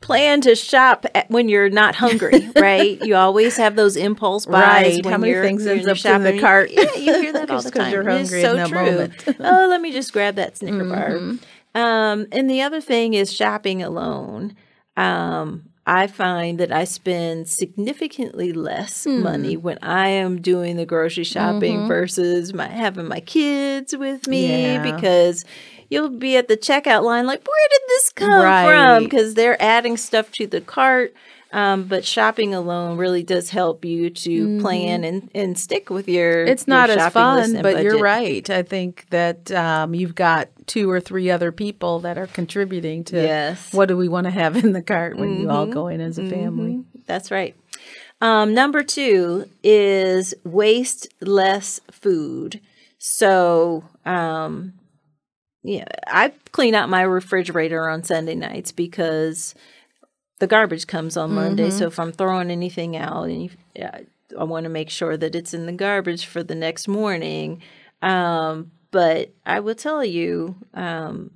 plan 0.00 0.40
to 0.42 0.54
shop 0.54 1.06
at, 1.14 1.30
when 1.30 1.48
you're 1.48 1.70
not 1.70 1.94
hungry 1.94 2.46
right 2.56 3.00
you 3.04 3.14
always 3.14 3.56
have 3.56 3.74
those 3.76 3.96
impulse 3.96 4.44
buys 4.44 4.96
Right. 4.96 5.04
when 5.04 5.12
How 5.12 5.18
many 5.18 5.32
you're- 5.32 5.46
things 5.46 5.66
ends 5.66 5.86
up 5.86 5.96
in 6.14 6.22
the 6.22 6.28
shopping. 6.30 6.40
cart? 6.40 6.70
yeah 6.72 6.82
you 6.96 7.20
hear 7.22 7.32
that 7.32 7.50
all 7.50 7.62
the 7.62 7.70
time 7.70 7.90
you're 7.92 8.04
hungry 8.08 8.42
so 8.42 8.56
in 8.56 8.68
true. 8.68 8.78
Mm-hmm. 8.78 9.42
oh 9.44 9.66
let 9.70 9.80
me 9.80 9.92
just 9.92 10.12
grab 10.12 10.34
that 10.34 10.56
snicker 10.58 10.84
bar 10.84 11.16
um 11.74 12.26
and 12.32 12.50
the 12.50 12.60
other 12.62 12.80
thing 12.80 13.14
is 13.14 13.32
shopping 13.32 13.82
alone 13.82 14.54
um 14.96 15.64
I 15.86 16.06
find 16.06 16.58
that 16.60 16.72
I 16.72 16.84
spend 16.84 17.48
significantly 17.48 18.52
less 18.52 19.04
Hmm. 19.04 19.22
money 19.22 19.56
when 19.56 19.78
I 19.82 20.08
am 20.08 20.40
doing 20.40 20.76
the 20.76 20.86
grocery 20.86 21.24
shopping 21.24 21.86
versus 21.88 22.54
my 22.54 22.68
having 22.68 23.06
my 23.08 23.20
kids 23.20 23.94
with 23.96 24.26
me 24.26 24.48
Mm-hmm. 24.48 24.84
Yeah. 24.86 24.96
because 24.96 25.44
you'll 25.90 26.08
be 26.08 26.36
at 26.36 26.48
the 26.48 26.56
checkout 26.56 27.02
line 27.02 27.26
like, 27.26 27.46
where 27.46 27.68
did 27.70 27.80
this 27.88 28.10
come 28.10 28.40
from? 28.70 29.04
Because 29.04 29.34
they're 29.34 29.60
adding 29.62 29.96
stuff 29.98 30.30
to 30.32 30.46
the 30.46 30.60
cart. 30.62 31.12
Um, 31.54 31.84
but 31.84 32.04
shopping 32.04 32.52
alone 32.52 32.98
really 32.98 33.22
does 33.22 33.48
help 33.48 33.84
you 33.84 34.10
to 34.10 34.60
plan 34.60 35.04
and, 35.04 35.30
and 35.36 35.56
stick 35.56 35.88
with 35.88 36.08
your. 36.08 36.34
Mm-hmm. 36.34 36.50
It's 36.50 36.66
your 36.66 36.76
not 36.76 36.90
as 36.90 36.96
shopping 36.96 37.22
list 37.22 37.52
fun, 37.52 37.62
but 37.62 37.84
you're 37.84 38.00
right. 38.00 38.50
I 38.50 38.64
think 38.64 39.06
that 39.10 39.52
um, 39.52 39.94
you've 39.94 40.16
got 40.16 40.48
two 40.66 40.90
or 40.90 40.98
three 40.98 41.30
other 41.30 41.52
people 41.52 42.00
that 42.00 42.18
are 42.18 42.26
contributing 42.26 43.04
to 43.04 43.22
Yes. 43.22 43.72
what 43.72 43.86
do 43.86 43.96
we 43.96 44.08
want 44.08 44.24
to 44.24 44.32
have 44.32 44.56
in 44.56 44.72
the 44.72 44.82
cart 44.82 45.16
when 45.16 45.40
you 45.40 45.48
all 45.48 45.66
go 45.66 45.86
in 45.86 46.00
as 46.00 46.18
a 46.18 46.28
family. 46.28 46.82
That's 47.06 47.30
right. 47.30 47.54
Um, 48.20 48.52
number 48.52 48.82
two 48.82 49.48
is 49.62 50.34
waste 50.42 51.06
less 51.20 51.80
food. 51.92 52.60
So, 52.98 53.84
um, 54.04 54.72
yeah, 55.62 55.84
I 56.08 56.32
clean 56.50 56.74
out 56.74 56.88
my 56.88 57.02
refrigerator 57.02 57.88
on 57.88 58.02
Sunday 58.02 58.34
nights 58.34 58.72
because 58.72 59.54
the 60.38 60.46
garbage 60.46 60.86
comes 60.86 61.16
on 61.16 61.32
Monday. 61.34 61.70
So 61.70 61.86
if 61.86 61.98
I'm 61.98 62.12
throwing 62.12 62.50
anything 62.50 62.96
out, 62.96 63.24
and 63.24 63.44
you, 63.44 63.50
yeah, 63.74 64.00
I 64.38 64.44
want 64.44 64.64
to 64.64 64.70
make 64.70 64.90
sure 64.90 65.16
that 65.16 65.34
it's 65.34 65.54
in 65.54 65.66
the 65.66 65.72
garbage 65.72 66.26
for 66.26 66.42
the 66.42 66.54
next 66.54 66.88
morning. 66.88 67.62
Um, 68.02 68.70
but 68.90 69.30
I 69.46 69.60
will 69.60 69.74
tell 69.74 70.04
you, 70.04 70.56
um, 70.74 71.30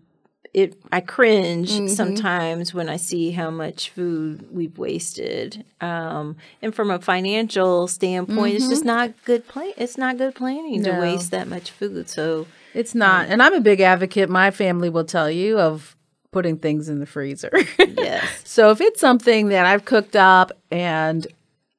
it 0.54 0.76
I 0.90 1.00
cringe 1.00 1.70
sometimes 1.90 2.72
when 2.72 2.88
I 2.88 2.96
see 2.96 3.30
how 3.32 3.50
much 3.50 3.90
food 3.90 4.48
we've 4.50 4.76
wasted. 4.78 5.64
Um, 5.80 6.37
and 6.62 6.74
from 6.74 6.90
a 6.90 6.98
financial 6.98 7.87
standpoint, 7.87 8.54
it's 8.56 8.68
just 8.68 8.84
not 8.84 9.12
good 9.24 9.46
plan. 9.46 9.72
It's 9.76 9.98
not 9.98 10.18
good 10.18 10.34
planning 10.34 10.82
to 10.84 10.92
waste 11.00 11.30
that 11.32 11.48
much 11.48 11.70
food. 11.70 12.08
So 12.08 12.46
It's 12.74 12.94
not. 12.94 13.28
And 13.28 13.42
I'm 13.42 13.54
a 13.54 13.61
big 13.61 13.80
advocate, 13.80 14.28
my 14.28 14.50
family 14.50 14.88
will 14.88 15.04
tell 15.04 15.30
you, 15.30 15.58
of 15.58 15.96
putting 16.32 16.58
things 16.58 16.88
in 16.88 17.00
the 17.00 17.06
freezer. 17.06 17.50
yes, 17.78 18.42
so 18.44 18.70
if 18.70 18.80
it's 18.80 19.00
something 19.00 19.48
that 19.48 19.66
I've 19.66 19.84
cooked 19.84 20.16
up 20.16 20.52
and 20.70 21.26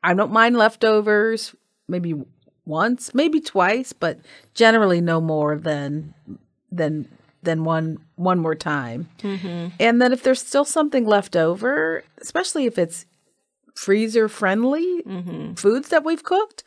I 0.04 0.14
don't 0.14 0.32
mind 0.32 0.58
leftovers, 0.58 1.56
maybe 1.88 2.16
once, 2.66 3.14
maybe 3.14 3.42
twice, 3.42 3.94
but 3.94 4.20
generally 4.54 5.02
no 5.02 5.20
more 5.20 5.58
than 5.58 6.14
than 6.72 7.08
than 7.44 7.64
one 7.64 8.00
one 8.16 8.40
more 8.40 8.56
time. 8.56 9.10
Mm-hmm. 9.20 9.76
And 9.80 10.02
then 10.02 10.14
if 10.14 10.24
there's 10.24 10.42
still 10.42 10.66
something 10.66 11.06
left 11.06 11.36
over, 11.36 12.04
especially 12.22 12.66
if 12.66 12.78
it's 12.78 13.06
freezer 13.76 14.28
friendly 14.28 15.02
mm-hmm. 15.04 15.54
foods 15.54 15.90
that 15.90 16.04
we've 16.04 16.24
cooked, 16.24 16.64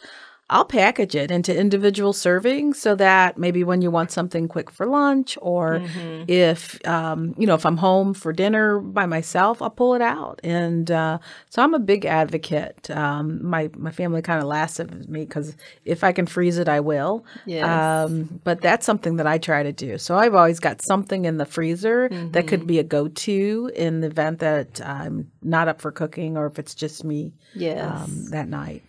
I'll 0.53 0.67
package 0.67 1.15
it 1.15 1.31
into 1.31 1.59
individual 1.59 2.13
servings 2.13 2.77
so 2.77 2.95
that 2.97 3.39
maybe 3.39 3.65
when 3.65 3.81
you 3.81 3.91
want 3.91 4.11
something 4.11 4.49
quick 4.49 4.71
for 4.71 4.85
lunch, 4.85 5.39
or 5.41 5.83
if 6.29 6.87
um, 6.87 7.35
you 7.39 7.47
know 7.47 7.55
if 7.55 7.65
I'm 7.65 7.79
home 7.79 8.13
for 8.13 8.35
dinner 8.35 8.79
by 8.79 9.07
myself, 9.07 9.63
I'll 9.63 9.71
pull 9.71 9.95
it 9.95 10.03
out. 10.03 10.41
And 10.45 10.91
uh, 10.91 11.19
so 11.49 11.63
I'm 11.63 11.73
a 11.73 11.79
big 11.79 12.05
advocate. 12.05 12.91
Um, 12.91 13.45
my 13.45 13.71
my 13.77 13.91
family 13.91 14.21
kind 14.21 14.41
of 14.41 14.47
laughs 14.47 14.79
at 14.79 15.09
me 15.09 15.25
because 15.25 15.57
if 15.87 16.05
I 16.05 16.13
can 16.13 16.27
freeze 16.27 16.59
it, 16.59 16.69
I 16.69 16.81
will. 16.81 17.25
Yes. 17.47 17.67
Um, 17.67 18.41
but 18.45 18.61
that's 18.61 18.85
something 18.85 19.17
that 19.17 19.27
I 19.27 19.39
try 19.39 19.63
to 19.63 19.73
do. 19.73 19.97
So 19.97 20.17
I've 20.17 20.35
always 20.35 20.61
got 20.61 20.83
something 20.83 21.25
in 21.25 21.39
the 21.39 21.47
freezer 21.47 22.11
that 22.33 22.47
could 22.47 22.67
be 22.67 22.79
a 22.79 22.85
go-to 22.85 23.71
in 23.75 24.01
the 24.01 24.09
event 24.09 24.41
that 24.41 24.85
I'm 24.85 25.31
not 25.43 25.69
up 25.69 25.81
for 25.81 25.91
cooking 25.91 26.37
or 26.37 26.47
if 26.47 26.59
it's 26.59 26.75
just 26.75 27.05
me 27.05 27.33
yes. 27.55 27.83
um, 27.83 28.27
that 28.31 28.49
night. 28.49 28.83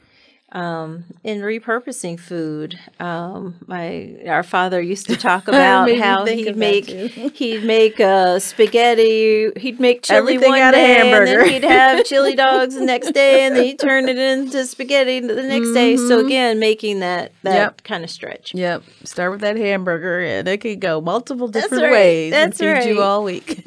Um, 0.54 1.04
in 1.24 1.42
repurposing 1.42 2.20
food. 2.20 2.80
Um, 3.00 3.56
my 3.68 4.16
our 4.28 4.44
father 4.44 4.80
used 4.82 5.08
to 5.08 5.16
talk 5.30 5.48
about 5.48 5.90
how 5.98 6.26
he'd 6.26 6.46
that 6.46 6.56
make 6.58 6.86
he'd 7.36 7.64
make 7.64 8.00
uh, 8.00 8.40
spaghetti, 8.40 9.50
he'd 9.58 9.80
make 9.80 10.04
chili 10.04 10.18
Everything 10.20 10.50
one 10.52 10.60
out 10.62 10.74
of 10.74 10.80
day, 10.80 11.02
and 11.12 11.28
then 11.28 11.50
he'd 11.50 11.64
have 11.64 12.06
chili 12.06 12.36
dogs 12.46 12.76
the 12.76 12.86
next 12.86 13.12
day, 13.12 13.46
and 13.46 13.56
then 13.56 13.64
he'd 13.66 13.80
turn 13.80 14.08
it 14.08 14.18
into 14.18 14.66
spaghetti 14.66 15.20
the 15.20 15.34
next 15.44 15.72
day. 15.74 15.98
So 15.98 16.26
again, 16.26 16.60
making 16.60 17.00
that 17.00 17.32
that 17.42 17.54
Mm-hmm. 17.54 17.58
Yep. 17.64 17.84
kind 17.84 18.04
of 18.04 18.10
stretch. 18.10 18.54
Yep. 18.56 18.84
Start 19.04 19.32
with 19.32 19.42
that 19.42 19.58
hamburger, 19.58 20.22
and 20.22 20.48
it 20.48 20.60
could 20.62 20.80
go 20.80 21.02
multiple 21.02 21.48
That's 21.48 21.66
different 21.66 21.84
right. 21.86 21.92
ways 21.92 22.32
That's 22.32 22.60
and 22.62 22.84
feed 22.84 22.90
you 22.90 23.02
all 23.02 23.24
week. 23.24 23.62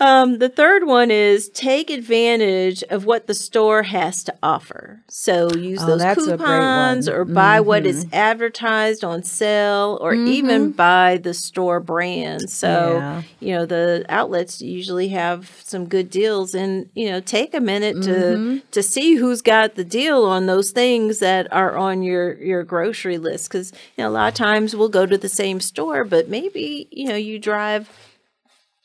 Um, 0.00 0.38
the 0.38 0.48
third 0.48 0.86
one 0.86 1.10
is 1.10 1.50
take 1.50 1.90
advantage 1.90 2.82
of 2.84 3.04
what 3.04 3.26
the 3.26 3.34
store 3.34 3.82
has 3.82 4.24
to 4.24 4.34
offer. 4.42 5.02
So 5.08 5.52
use 5.52 5.82
Oh, 5.82 5.86
those 5.86 6.00
that's 6.00 6.22
a 6.26 6.38
great 6.38 6.38
coupons 6.38 7.06
or 7.06 7.26
buy 7.26 7.60
what 7.60 7.84
is 7.84 8.06
mm-hmm. 8.06 8.14
advertised 8.14 9.04
on 9.04 9.22
sale 9.22 9.98
or 10.00 10.14
even 10.14 10.68
mm-hmm. 10.68 10.70
buy 10.72 11.18
the 11.22 11.34
store 11.34 11.80
brand. 11.80 12.48
So, 12.48 12.96
Yeah. 12.96 13.22
you 13.40 13.54
know, 13.54 13.66
the 13.66 14.06
outlets 14.08 14.62
usually 14.62 15.08
have 15.08 15.60
some 15.62 15.84
good 15.84 16.08
deals 16.08 16.54
and, 16.54 16.88
you 16.94 17.10
know, 17.10 17.20
take 17.20 17.52
a 17.52 17.60
minute 17.60 18.02
to 18.04 18.10
mm-hmm. 18.10 18.58
to 18.70 18.82
see 18.82 19.16
who's 19.16 19.42
got 19.42 19.74
the 19.74 19.84
deal 19.84 20.24
on 20.24 20.46
those 20.46 20.70
things 20.70 21.18
that 21.18 21.52
are 21.52 21.76
on 21.76 22.02
your 22.02 22.34
your 22.38 22.64
grocery 22.64 23.18
list 23.18 23.50
cuz 23.50 23.72
you 23.98 24.04
know, 24.04 24.08
a 24.08 24.12
lot 24.12 24.28
of 24.28 24.34
times 24.34 24.74
we'll 24.74 24.88
go 24.88 25.04
to 25.04 25.18
the 25.18 25.28
same 25.28 25.60
store, 25.60 26.04
but 26.04 26.28
maybe, 26.28 26.88
you 26.90 27.06
know, 27.08 27.16
you 27.16 27.38
drive 27.38 27.90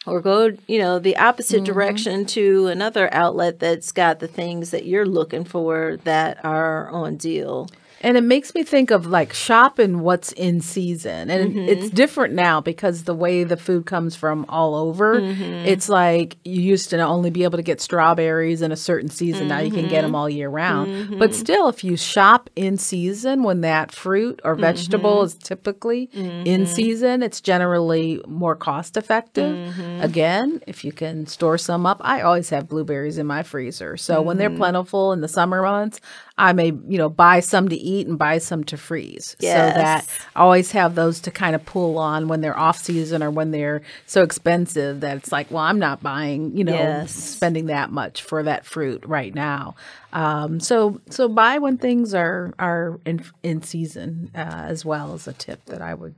or 0.06 0.22
go 0.22 0.52
you 0.68 0.80
know 0.80 1.00
the 1.00 1.18
opposite 1.18 1.64
mm-hmm. 1.64 1.74
direction 1.74 2.26
to 2.26 2.68
another 2.68 3.14
outlet 3.14 3.60
that's 3.60 3.92
got 3.92 4.20
the 4.20 4.28
things 4.28 4.72
that 4.72 4.86
you're 4.86 5.06
looking 5.06 5.44
for 5.44 5.98
that 6.04 6.44
are 6.44 6.90
on 6.90 7.16
deal 7.18 7.70
And 8.06 8.18
it 8.18 8.24
makes 8.24 8.54
me 8.54 8.62
think 8.62 8.92
of 8.92 9.08
like 9.08 9.34
shopping 9.34 10.02
what's 10.02 10.32
in 10.34 10.62
season. 10.62 11.32
And 11.32 11.50
mm-hmm. 11.50 11.68
it's 11.68 11.90
different 11.90 12.36
now 12.36 12.62
because 12.62 13.06
the 13.06 13.16
way 13.16 13.44
the 13.44 13.58
food 13.58 13.88
comes 13.88 14.16
from 14.16 14.46
all 14.48 14.76
over, 14.76 15.20
mm-hmm. 15.20 15.42
it's 15.42 15.90
like 15.90 16.38
you 16.46 16.62
used 16.62 16.92
to 16.92 17.02
only 17.02 17.32
be 17.32 17.44
able 17.46 17.58
to 17.58 17.64
get 17.64 17.82
strawberries 17.82 18.62
in 18.62 18.72
a 18.72 18.76
certain 18.76 19.10
season. 19.10 19.48
Now 19.48 19.58
you 19.58 19.72
can 19.72 19.88
get 19.88 20.02
them 20.02 20.10
mm-hmm. 20.10 20.16
all 20.16 20.30
year 20.30 20.50
round. 20.50 21.18
But 21.18 21.34
still, 21.34 21.68
if 21.68 21.84
you 21.84 21.98
shop 21.98 22.48
in 22.56 22.78
season 22.78 23.42
when 23.42 23.62
that 23.62 23.92
fruit 23.92 24.40
or 24.44 24.54
vegetable 24.54 25.24
is 25.24 25.34
typically 25.34 26.04
in 26.14 26.68
season, 26.68 27.24
it's 27.24 27.42
generally 27.42 28.22
more 28.28 28.56
cost 28.56 28.98
effective. 28.98 29.76
Again, 30.00 30.62
if 30.68 30.86
you 30.86 30.92
can 30.92 31.26
store 31.26 31.58
some 31.58 31.88
up, 31.88 32.02
I 32.02 32.22
always 32.22 32.52
have 32.52 32.70
blueberries 32.70 33.18
in 33.18 33.26
my 33.26 33.42
freezer. 33.42 33.98
So 33.98 34.22
when 34.22 34.38
they're 34.38 34.52
plentiful 34.52 35.12
in 35.12 35.22
the 35.22 35.28
summer 35.28 35.64
months, 35.64 36.00
I 36.38 36.52
may, 36.52 36.68
you 36.68 36.98
know, 36.98 37.08
buy 37.10 37.40
some 37.40 37.70
to 37.70 37.76
eat 37.76 38.08
and 38.08 38.18
buy 38.18 38.40
some 38.40 38.66
to 38.66 38.78
freeze. 38.78 39.38
So 39.40 39.48
that 39.48 40.06
I 40.36 40.42
always 40.42 40.72
have 40.72 40.94
those 40.96 41.22
to 41.22 41.32
kind 41.32 41.56
of 41.56 41.66
pull 41.66 41.98
on 41.98 42.28
when 42.28 42.42
they're 42.42 42.58
off 42.60 42.78
season 42.78 43.24
or 43.24 43.32
when 43.32 43.52
they're 43.52 43.82
so 44.06 44.22
expensive 44.22 45.00
that 45.00 45.16
it's 45.16 45.32
like, 45.32 45.50
well, 45.50 45.64
I'm 45.64 45.80
not 45.80 46.04
buying, 46.04 46.56
you 46.58 46.66
know, 46.66 46.74
Yes. 46.74 47.12
spending 47.12 47.68
that 47.68 47.90
much 47.90 48.22
for 48.22 48.44
that 48.44 48.66
fruit 48.66 49.06
right 49.06 49.34
now. 49.34 49.76
Um, 50.12 50.60
so 50.60 51.00
so 51.10 51.30
buy 51.30 51.58
when 51.60 51.78
things 51.78 52.14
are 52.14 52.54
are 52.60 53.00
in 53.06 53.24
in 53.44 53.62
season 53.64 54.32
uh, 54.36 54.40
as 54.68 54.84
well 54.84 55.14
as 55.14 55.28
a 55.28 55.34
tip 55.34 55.64
that 55.66 55.82
I 55.82 55.94
would 55.94 56.16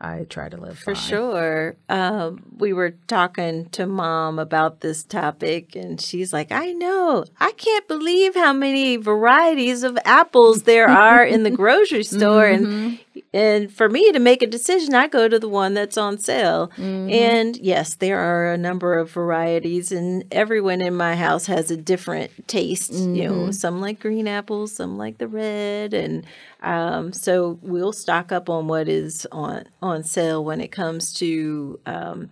I 0.00 0.26
try 0.30 0.48
to 0.48 0.56
live 0.56 0.78
for 0.78 0.94
by. 0.94 1.00
sure. 1.00 1.76
Um, 1.88 2.44
we 2.56 2.72
were 2.72 2.92
talking 3.08 3.68
to 3.70 3.84
mom 3.84 4.38
about 4.38 4.80
this 4.80 5.02
topic 5.02 5.74
and 5.74 6.00
she's 6.00 6.32
like 6.32 6.52
i 6.52 6.72
know. 6.72 7.24
I 7.40 7.50
can't 7.52 7.88
believe 7.88 8.36
how 8.36 8.52
many 8.52 8.96
varieties 8.96 9.82
of 9.82 9.98
apples 10.04 10.62
there 10.62 10.88
are 10.88 11.24
in 11.24 11.42
the 11.42 11.50
grocery 11.50 12.04
store. 12.04 12.46
And 12.46 12.66
mm-hmm. 12.66 13.18
and 13.32 13.72
for 13.72 13.88
me 13.88 14.12
to 14.12 14.20
make 14.20 14.40
a 14.40 14.46
decision 14.46 14.94
i 14.94 15.08
go 15.08 15.26
to 15.28 15.38
the 15.38 15.48
one 15.48 15.74
that's 15.74 15.98
on 15.98 16.18
sale. 16.18 16.68
Mm-hmm. 16.76 17.10
And 17.10 17.56
yes 17.56 17.96
there 17.96 18.20
are 18.20 18.52
a 18.52 18.58
number 18.58 18.96
of 18.96 19.10
varieties 19.10 19.90
and 19.90 20.24
everyone 20.30 20.80
in 20.80 20.94
my 20.94 21.16
house 21.16 21.46
has 21.46 21.72
a 21.72 21.76
different 21.76 22.46
taste 22.46 22.92
you 22.92 23.24
know 23.24 23.32
mm-hmm. 23.32 23.50
some 23.50 23.80
like 23.80 23.98
green 23.98 24.28
apples 24.28 24.70
some 24.70 24.96
like 24.96 25.18
the 25.18 25.26
red 25.26 25.92
and 25.92 26.24
um, 26.62 27.12
so 27.12 27.58
we'll 27.62 27.92
stock 27.92 28.32
up 28.32 28.48
on 28.50 28.66
what 28.68 28.88
is 28.88 29.26
on 29.32 29.64
on 29.80 30.02
sale 30.02 30.44
when 30.44 30.60
it 30.60 30.68
comes 30.72 31.12
to 31.14 31.78
um, 31.86 32.30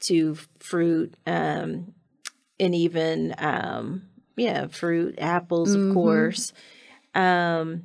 to 0.00 0.36
fruit 0.58 1.14
um, 1.26 1.92
and 2.58 2.74
even 2.74 3.34
um, 3.38 4.02
yeah 4.36 4.66
fruit 4.68 5.14
apples 5.18 5.74
of 5.74 5.92
course 5.94 6.52
um, 7.14 7.82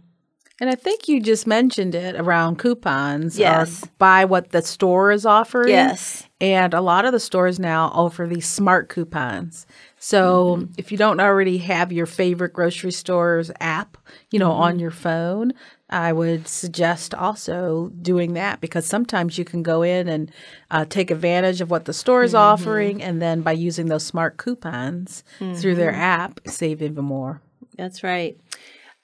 And 0.61 0.69
I 0.69 0.75
think 0.75 1.07
you 1.09 1.19
just 1.19 1.45
mentioned 1.47 1.95
it 1.95 2.15
around 2.15 2.59
coupons. 2.59 3.37
Yes. 3.37 3.83
buy 3.97 4.23
what 4.25 4.51
the 4.51 4.61
store 4.61 5.11
is 5.11 5.25
offering. 5.25 5.69
Yes. 5.69 6.23
And 6.39 6.73
a 6.73 6.79
lot 6.81 7.03
of 7.05 7.11
the 7.11 7.19
stores 7.19 7.59
now 7.59 7.87
offer 7.93 8.25
these 8.27 8.47
smart 8.47 8.87
coupons. 8.87 9.65
So 9.99 10.57
Mm-hmm. 10.57 10.73
if 10.77 10.91
you 10.91 10.97
don't 10.97 11.19
already 11.19 11.57
have 11.57 11.91
your 11.91 12.05
favorite 12.05 12.53
grocery 12.53 12.91
store's 12.91 13.51
app, 13.59 13.97
you 14.31 14.39
know, 14.39 14.51
Mm-hmm. 14.51 14.61
on 14.61 14.79
your 14.79 14.91
phone, 14.91 15.53
I 15.89 16.13
would 16.13 16.47
suggest 16.47 17.13
also 17.13 17.91
doing 18.01 18.33
that 18.33 18.59
because 18.59 18.85
sometimes 18.87 19.37
you 19.37 19.45
can 19.45 19.61
go 19.61 19.83
in 19.83 20.07
and 20.07 20.31
uh, 20.71 20.85
take 20.85 21.11
advantage 21.11 21.61
of 21.61 21.69
what 21.69 21.85
the 21.85 21.93
store 21.93 22.23
is 22.23 22.33
offering, 22.33 23.03
and 23.03 23.21
then 23.21 23.41
by 23.41 23.51
using 23.51 23.85
those 23.87 24.03
smart 24.05 24.37
coupons 24.37 25.23
through 25.55 25.75
their 25.75 25.93
app, 25.93 26.39
save 26.47 26.81
even 26.81 27.05
more. 27.05 27.41
That's 27.77 28.03
right. 28.03 28.37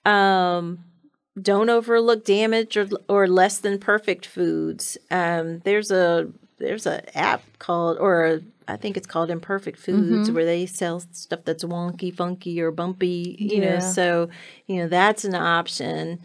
Um, 0.06 0.80
don't 1.39 1.70
overlook 1.70 2.26
damaged 2.26 2.76
or, 2.76 2.89
or 3.08 3.28
less 3.28 3.60
than 3.60 3.78
perfect 3.78 4.26
foods. 4.26 4.98
Um, 5.12 5.60
there's 5.60 5.91
a 5.91 6.32
there's 6.58 6.86
a 6.86 7.17
app 7.17 7.44
called 7.60 7.98
or 8.00 8.26
a, 8.26 8.41
I 8.67 8.78
think 8.78 8.98
it's 8.98 9.08
called 9.08 9.30
Imperfect 9.30 9.80
Foods 9.80 10.30
where 10.32 10.46
they 10.46 10.65
sell 10.65 11.00
stuff 11.12 11.41
that's 11.44 11.63
wonky, 11.63 12.13
funky, 12.15 12.60
or 12.62 12.72
bumpy. 12.72 13.36
You 13.39 13.62
know, 13.62 13.80
so 13.80 14.30
you 14.67 14.78
know 14.78 14.88
that's 14.88 15.26
an 15.26 15.36
option. 15.36 16.20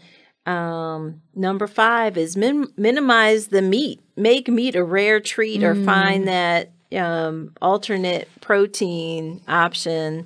Um, 0.47 1.21
number 1.35 1.67
five 1.67 2.17
is 2.17 2.37
min- 2.37 2.71
minimize 2.77 3.47
the 3.47 3.61
meat. 3.61 3.99
Make 4.15 4.47
meat 4.47 4.75
a 4.75 4.83
rare 4.83 5.19
treat, 5.19 5.61
or 5.63 5.75
find 5.85 6.27
that 6.27 6.71
um, 6.97 7.53
alternate 7.61 8.29
protein 8.41 9.41
option. 9.47 10.25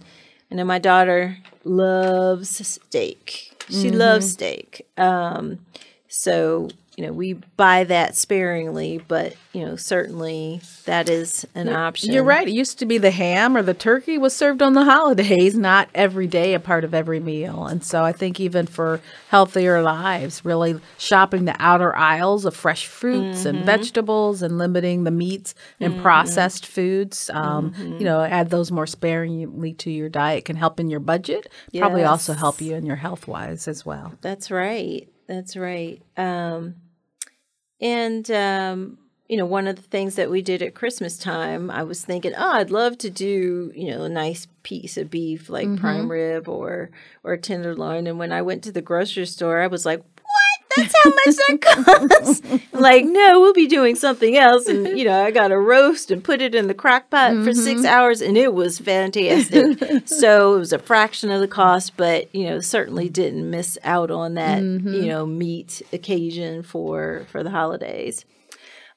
I 0.52 0.56
know 0.56 0.64
my 0.64 0.80
daughter 0.80 1.38
loves 1.64 2.66
steak. 2.68 3.52
She 3.70 3.90
loves 3.90 4.32
steak. 4.32 4.86
Um, 4.98 5.60
so 6.08 6.70
you 7.02 7.08
know 7.08 7.14
we 7.14 7.34
buy 7.34 7.84
that 7.86 8.16
sparingly, 8.16 9.00
but 9.08 9.36
you 9.54 9.66
know 9.66 9.76
certainly 9.76 10.62
that 10.86 11.10
is 11.10 11.48
an 11.56 11.68
option. 11.70 12.12
You're 12.12 12.24
right. 12.24 12.48
It 12.48 12.52
used 12.52 12.78
to 12.78 12.86
be 12.86 13.00
the 13.00 13.10
ham 13.10 13.58
or 13.58 13.64
the 13.64 13.74
turkey 13.74 14.20
was 14.20 14.36
served 14.36 14.62
on 14.62 14.74
the 14.74 14.84
holidays, 14.84 15.58
not 15.58 15.90
every 15.96 16.28
day 16.28 16.54
a 16.54 16.60
part 16.60 16.84
of 16.84 16.94
every 16.94 17.20
meal. 17.20 17.66
And 17.66 17.84
so 17.84 18.04
I 18.04 18.12
think 18.12 18.40
even 18.40 18.68
for 18.68 19.02
healthier 19.30 19.82
lives, 19.82 20.46
really 20.46 20.80
shopping 21.00 21.46
the 21.46 21.56
outer 21.58 21.96
aisles 21.96 22.46
of 22.46 22.56
fresh 22.56 22.86
fruits 22.86 23.46
and 23.46 23.66
vegetables 23.66 24.44
and 24.44 24.60
limiting 24.60 25.04
the 25.04 25.12
meats 25.12 25.56
and 25.80 26.00
processed 26.04 26.68
foods, 26.68 27.32
um, 27.34 27.74
you 27.98 28.06
know, 28.06 28.22
add 28.22 28.52
those 28.52 28.72
more 28.72 28.86
sparingly 28.86 29.74
to 29.74 29.90
your 29.90 30.10
diet 30.10 30.46
can 30.46 30.56
help 30.56 30.80
in 30.80 30.92
your 30.92 31.00
budget. 31.00 31.48
Probably 31.76 32.04
also 32.04 32.34
help 32.34 32.62
you 32.62 32.76
in 32.76 32.86
your 32.86 32.98
health 32.98 33.28
wise 33.28 33.68
as 33.68 33.84
well. 33.84 34.14
That's 34.22 34.52
right. 34.52 35.08
That's 35.28 35.56
right. 35.56 36.02
Um, 36.18 36.76
and 37.82 38.30
um, 38.32 38.98
you 39.28 39.38
know, 39.38 39.46
one 39.46 39.68
of 39.68 39.78
the 39.78 39.82
things 39.82 40.16
that 40.16 40.30
we 40.30 40.42
did 40.42 40.62
at 40.62 40.76
Christmas 40.76 41.18
time, 41.18 41.72
I 41.72 41.84
was 41.84 42.04
thinking, 42.04 42.34
oh, 42.38 42.52
I'd 42.52 42.70
love 42.70 42.98
to 43.00 43.10
do 43.10 43.72
you 43.76 43.92
know 43.92 44.04
a 44.04 44.10
nice 44.10 44.48
piece 44.64 44.98
of 44.98 45.10
beef 45.10 45.50
like 45.50 45.68
prime 45.78 46.12
rib 46.12 46.48
or 46.48 46.90
or 47.24 47.38
tenderloin. 47.38 48.08
And 48.08 48.20
when 48.20 48.32
I 48.32 48.42
went 48.42 48.64
to 48.64 48.72
the 48.72 48.82
grocery 48.82 49.26
store, 49.26 49.62
I 49.62 49.68
was 49.68 49.86
like? 49.86 50.04
That's 50.76 50.94
how 51.04 51.10
much 51.10 51.36
that 51.36 51.62
costs. 51.62 52.72
like, 52.74 53.06
no, 53.06 53.40
we'll 53.40 53.54
be 53.54 53.68
doing 53.68 53.96
something 53.96 54.38
else. 54.38 54.68
And 54.68 54.98
you 54.98 55.06
know, 55.06 55.24
I 55.24 55.32
got 55.32 55.52
a 55.52 55.58
roast 55.58 56.12
and 56.12 56.24
put 56.24 56.42
it 56.42 56.56
in 56.56 56.68
the 56.68 56.74
crock 56.74 57.10
pot 57.10 57.44
for 57.44 57.54
six 57.54 57.86
hours, 57.86 58.22
and 58.22 58.38
it 58.38 58.54
was 58.54 58.80
fantastic. 58.80 59.78
so 60.08 60.56
it 60.56 60.60
was 60.60 60.74
a 60.74 60.80
fraction 60.80 61.32
of 61.32 61.42
the 61.42 61.48
cost, 61.48 61.98
but 61.98 62.34
you 62.34 62.46
know, 62.46 62.60
certainly 62.60 63.10
didn't 63.10 63.50
miss 63.50 63.78
out 63.84 64.12
on 64.12 64.36
that 64.36 64.62
you 64.62 65.08
know 65.08 65.26
meat 65.26 65.82
occasion 65.94 66.64
for 66.64 67.26
for 67.32 67.44
the 67.44 67.50
holidays. 67.50 68.26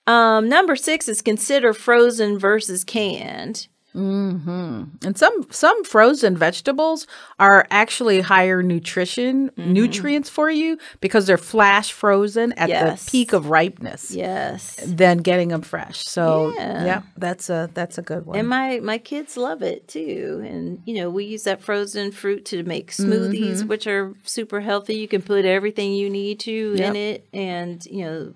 Um, 0.06 0.48
number 0.48 0.76
six 0.76 1.08
is 1.08 1.22
consider 1.22 1.72
frozen 1.72 2.38
versus 2.38 2.84
canned. 2.84 3.68
And 3.94 5.16
some 5.16 5.46
some 5.50 5.85
frozen 5.85 6.37
vegetables 6.37 7.07
are 7.38 7.66
actually 7.70 8.20
higher 8.20 8.62
nutrition 8.62 9.50
nutrients 9.57 10.28
for 10.28 10.50
you 10.50 10.78
because 11.00 11.26
they're 11.26 11.38
flash 11.38 11.92
frozen 11.92 12.52
at 12.54 12.68
Yes. 12.68 13.04
the 13.04 13.11
peak 13.11 13.33
of 13.33 13.50
ripeness 13.50 14.11
Yes. 14.11 14.76
than 14.85 15.18
getting 15.18 15.48
them 15.48 15.62
fresh. 15.62 16.04
So 16.04 16.52
Yeah. 16.57 16.85
yeah, 16.85 17.02
that's 17.16 17.48
a 17.50 17.70
that's 17.74 17.98
a 17.98 18.02
good 18.02 18.26
one. 18.26 18.37
And 18.38 18.48
my 18.48 18.80
my 18.80 18.98
kids 18.98 19.37
love 19.37 19.62
it 19.62 19.87
too. 19.88 20.42
And 20.44 20.80
you 20.85 20.94
know, 20.94 21.11
we 21.11 21.24
use 21.24 21.44
that 21.44 21.62
frozen 21.62 22.11
fruit 22.12 22.44
to 22.46 22.62
make 22.64 22.90
smoothies, 22.90 23.59
Mm-hmm. 23.59 23.68
which 23.68 23.87
are 23.87 24.14
super 24.24 24.61
healthy. 24.61 24.96
You 24.96 25.09
can 25.09 25.22
put 25.22 25.44
everything 25.44 25.92
you 25.94 26.11
need 26.11 26.40
to 26.40 26.74
Yep. 26.76 26.88
in 26.90 26.96
it, 26.96 27.26
and 27.33 27.85
you 27.87 28.04
know, 28.04 28.35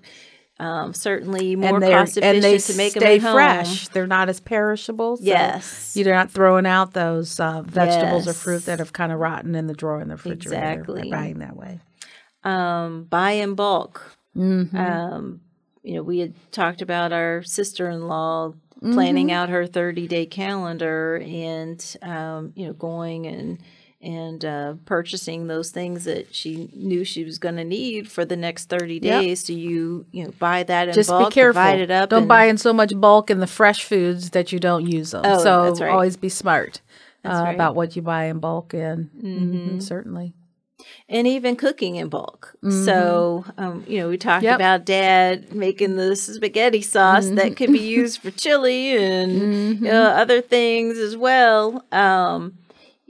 um, 0.59 0.93
certainly 0.93 1.55
more 1.55 1.79
cost 1.79 2.17
efficient 2.17 2.41
they 2.41 2.57
to 2.57 2.73
make 2.77 2.91
stay 2.91 3.17
them 3.17 3.27
at 3.27 3.29
home. 3.29 3.33
fresh. 3.33 3.87
They're 3.89 4.07
not 4.07 4.29
as 4.29 4.39
perishable. 4.39 5.17
so 5.17 5.23
Yes. 5.23 5.95
you're 5.95 6.13
not 6.13 6.29
throwing 6.31 6.65
out 6.65 6.93
those 6.93 7.39
uh, 7.39 7.61
vegetables 7.61 8.27
or 8.27 8.31
Yes. 8.31 8.41
fruit 8.41 8.65
that 8.65 8.79
have 8.79 8.91
kind 8.93 9.11
of 9.11 9.19
rotten 9.19 9.55
in 9.55 9.67
the 9.67 9.73
drawer 9.73 10.01
in 10.01 10.09
the 10.09 10.15
refrigerator. 10.15 10.81
Exactly. 10.81 11.09
buying 11.09 11.39
that 11.39 11.55
way. 11.55 11.79
um, 12.43 13.03
buy 13.09 13.31
in 13.31 13.55
bulk. 13.55 14.17
Mm-hmm. 14.35 14.75
Um, 14.77 15.41
you 15.83 15.95
know, 15.95 16.03
we 16.03 16.19
had 16.19 16.33
talked 16.51 16.81
about 16.81 17.11
our 17.13 17.41
sister-in-law 17.43 18.53
planning 18.93 19.27
Mm-hmm. 19.27 19.35
out 19.35 19.49
her 19.49 19.65
30-day 19.67 20.25
calendar 20.27 21.17
and 21.25 21.95
um, 22.01 22.53
you 22.55 22.65
know 22.67 22.71
going 22.73 23.27
and 23.27 23.59
and 24.01 24.45
uh, 24.45 24.73
purchasing 24.85 25.47
those 25.47 25.71
things 25.71 26.05
that 26.05 26.33
she 26.33 26.69
knew 26.73 27.03
she 27.03 27.23
was 27.25 27.37
going 27.37 27.57
to 27.57 27.63
need 27.65 28.09
for 28.09 28.23
the 28.25 28.37
next 28.37 28.69
30 28.69 28.95
Yep. 28.95 29.01
days. 29.21 29.45
So 29.45 29.53
you 29.53 30.05
you 30.11 30.23
know 30.25 30.31
buy 30.39 30.63
that 30.63 30.87
in 30.87 30.93
Just 30.95 31.09
bulk, 31.09 31.29
be 31.31 31.33
careful. 31.33 31.61
divide 31.61 31.79
it 31.79 31.91
up. 31.91 32.09
Don't 32.09 32.27
buy 32.27 32.45
in 32.45 32.57
so 32.57 32.71
much 32.73 32.93
bulk 32.99 33.29
in 33.29 33.39
the 33.39 33.47
fresh 33.47 33.83
foods 33.83 34.29
that 34.31 34.51
you 34.51 34.59
don't 34.59 34.85
use 34.87 35.11
them. 35.11 35.23
Oh, 35.25 35.43
so 35.43 35.63
that's 35.63 35.81
right. 35.81 35.91
always 35.91 36.15
be 36.17 36.29
smart 36.29 36.81
uh, 37.25 37.29
right. 37.43 37.55
about 37.55 37.75
what 37.75 37.95
you 37.95 38.01
buy 38.01 38.25
in 38.25 38.39
bulk. 38.39 38.73
And 38.73 39.09
mhm, 39.21 39.81
certainly, 39.81 40.33
and 41.09 41.27
even 41.27 41.55
cooking 41.57 41.97
in 41.97 42.07
bulk. 42.07 42.55
So, 42.69 43.43
um, 43.57 43.83
you 43.87 43.99
know, 43.99 44.09
we 44.09 44.17
talked 44.17 44.43
Mm-hmm. 44.43 44.45
Yep. 44.45 44.55
about 44.55 44.85
dad 44.85 45.53
making 45.53 45.95
the 45.97 46.15
spaghetti 46.15 46.81
sauce 46.81 47.25
Mm-hmm. 47.25 47.35
that 47.35 47.55
could 47.57 47.71
be 47.73 47.79
used 47.79 48.21
for 48.21 48.31
chili 48.31 48.95
and 48.95 49.33
you 49.33 49.75
know, 49.91 50.03
other 50.03 50.39
things 50.41 50.97
as 50.97 51.17
well. 51.17 51.83
Um, 51.91 52.57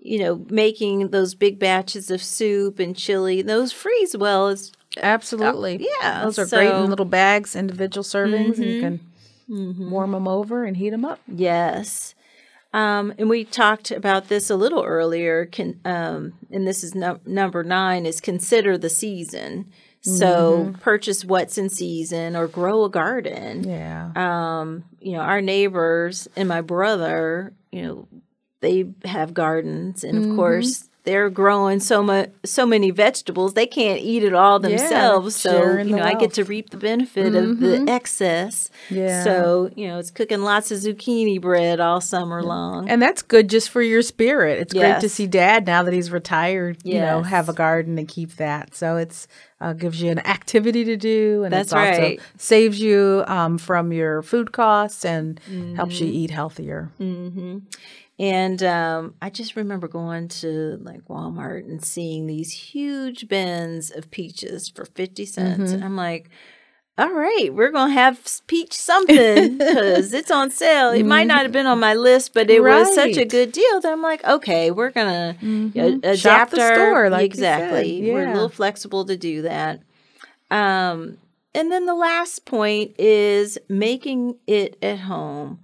you 0.01 0.19
know, 0.19 0.45
making 0.49 1.09
those 1.09 1.35
big 1.35 1.59
batches 1.59 2.09
of 2.09 2.21
soup 2.21 2.79
and 2.79 2.95
chili, 2.95 3.41
those 3.41 3.71
freeze 3.71 4.15
well 4.15 4.55
absolutely, 4.97 5.87
yeah, 6.01 6.23
those 6.23 6.39
are 6.39 6.45
great 6.45 6.71
in 6.71 6.89
little 6.89 7.05
bags, 7.05 7.55
individual 7.55 8.03
servings, 8.03 8.57
and 8.57 8.65
you 8.65 8.81
can 8.81 8.99
warm 9.89 10.11
them 10.11 10.27
over 10.27 10.63
and 10.63 10.77
heat 10.77 10.91
them 10.91 11.05
up. 11.05 11.19
Yes. 11.27 12.15
Um, 12.71 13.13
and 13.17 13.29
we 13.29 13.45
talked 13.45 13.89
about 13.89 14.27
this 14.27 14.49
a 14.49 14.55
little 14.55 14.83
earlier. 14.83 15.45
Can 15.47 15.79
um, 15.85 16.33
and 16.51 16.67
this 16.67 16.83
is 16.83 16.93
num- 16.93 17.21
number 17.25 17.63
nine 17.63 18.05
is 18.05 18.21
consider 18.21 18.77
the 18.77 18.89
season. 18.89 19.71
So 20.01 20.73
purchase 20.79 21.25
what's 21.25 21.57
in 21.57 21.69
season 21.69 22.35
or 22.35 22.47
grow 22.47 22.85
a 22.85 22.89
garden. 22.89 23.65
Yeah, 23.67 24.11
Um, 24.15 24.85
you 25.01 25.11
know, 25.11 25.19
our 25.19 25.41
neighbors 25.41 26.27
and 26.37 26.47
my 26.47 26.61
brother, 26.61 27.53
you 27.71 27.81
know, 27.81 28.07
they 28.61 28.85
have 29.05 29.33
gardens, 29.33 30.03
and 30.03 30.17
of 30.31 30.35
course 30.35 30.85
they're 31.05 31.29
growing 31.29 31.79
so 31.79 32.03
much, 32.03 32.29
so 32.43 32.65
many 32.65 32.91
vegetables 32.91 33.53
they 33.53 33.65
can't 33.65 34.01
eat 34.01 34.21
it 34.21 34.33
all 34.33 34.59
themselves. 34.59 35.33
so 35.35 35.77
you 35.77 35.95
know, 35.95 36.03
I 36.03 36.13
get 36.13 36.33
to 36.33 36.43
reap 36.43 36.69
the 36.71 36.77
benefit 36.77 37.33
of 37.35 37.59
the 37.61 37.85
excess. 37.89 38.69
Yeah. 38.89 39.23
So 39.23 39.71
you 39.75 39.87
know, 39.87 39.97
it's 39.97 40.11
cooking 40.11 40.41
lots 40.41 40.71
of 40.71 40.79
zucchini 40.79 41.39
bread 41.39 41.79
all 41.79 42.01
summer 42.01 42.43
long. 42.43 42.89
and 42.89 43.01
that's 43.01 43.21
good 43.21 43.49
just 43.49 43.69
for 43.69 43.81
your 43.81 44.01
spirit. 44.01 44.59
It's 44.59 44.73
great 44.73 44.99
to 44.99 45.09
see 45.09 45.25
Dad 45.25 45.65
now 45.65 45.83
that 45.83 45.93
he's 45.93 46.11
retired. 46.11 46.77
You 46.83 46.99
know, 46.99 47.23
have 47.23 47.47
a 47.49 47.53
garden 47.53 47.97
and 47.97 48.07
keep 48.07 48.35
that. 48.35 48.75
So 48.75 48.97
it's 48.97 49.27
uh, 49.61 49.73
gives 49.73 50.01
you 50.01 50.11
an 50.11 50.19
activity 50.19 50.83
to 50.83 50.95
do, 50.97 51.43
and 51.43 51.51
That's 51.51 51.67
it's 51.67 51.73
also 51.73 52.01
right. 52.01 52.19
saves 52.37 52.79
you 52.79 53.23
um, 53.27 53.57
from 53.57 53.91
your 53.93 54.21
food 54.21 54.51
costs 54.51 55.03
and 55.05 55.39
helps 55.75 55.95
Mm-hmm. 55.95 56.05
you 56.05 56.11
eat 56.11 56.29
healthier. 56.31 56.91
And 58.19 58.61
um, 58.63 59.15
I 59.21 59.29
just 59.29 59.55
remember 59.55 59.87
going 59.87 60.27
to 60.27 60.77
like 60.81 61.05
Walmart 61.05 61.63
and 61.63 61.83
seeing 61.83 62.27
these 62.27 62.51
huge 62.51 63.29
bins 63.29 63.91
of 63.91 64.11
peaches 64.11 64.67
for 64.67 64.83
50 64.83 65.25
cents. 65.25 65.57
Mm-hmm. 65.57 65.73
And 65.75 65.85
I'm 65.85 65.95
like, 65.95 66.29
all 66.97 67.13
right, 67.13 67.47
we're 67.53 67.71
going 67.71 67.91
to 67.91 67.93
have 67.93 68.19
peach 68.47 68.73
something 68.73 69.57
because 69.57 70.11
it's 70.11 70.29
on 70.29 70.51
sale. 70.51 70.91
It 70.91 71.03
might 71.03 71.27
not 71.27 71.43
have 71.43 71.53
been 71.53 71.65
on 71.65 71.79
my 71.79 71.93
list, 71.93 72.33
but 72.33 72.49
it 72.49 72.61
was 72.61 72.93
such 72.93 73.15
a 73.15 73.21
Mm-hmm. 73.21 73.29
Good 73.29 73.51
deal 73.53 73.79
that 73.79 73.93
I'm 73.93 74.01
like, 74.01 74.21
okay, 74.25 74.69
we're 74.69 74.89
going 74.89 75.37
to 75.71 75.99
adapt 76.03 76.19
Shop 76.19 76.49
the 76.49 76.61
our 76.61 76.73
store, 76.73 77.09
like 77.09 77.23
exactly. 77.23 78.11
We're 78.11 78.27
a 78.27 78.33
little 78.33 78.49
flexible 78.49 79.05
to 79.05 79.15
do 79.15 79.43
that. 79.43 79.81
Um, 80.51 81.19
and 81.55 81.71
then 81.71 81.85
the 81.85 81.95
last 81.95 82.45
point 82.45 82.99
is 82.99 83.57
making 83.69 84.35
it 84.45 84.77
at 84.81 84.99
home. 84.99 85.59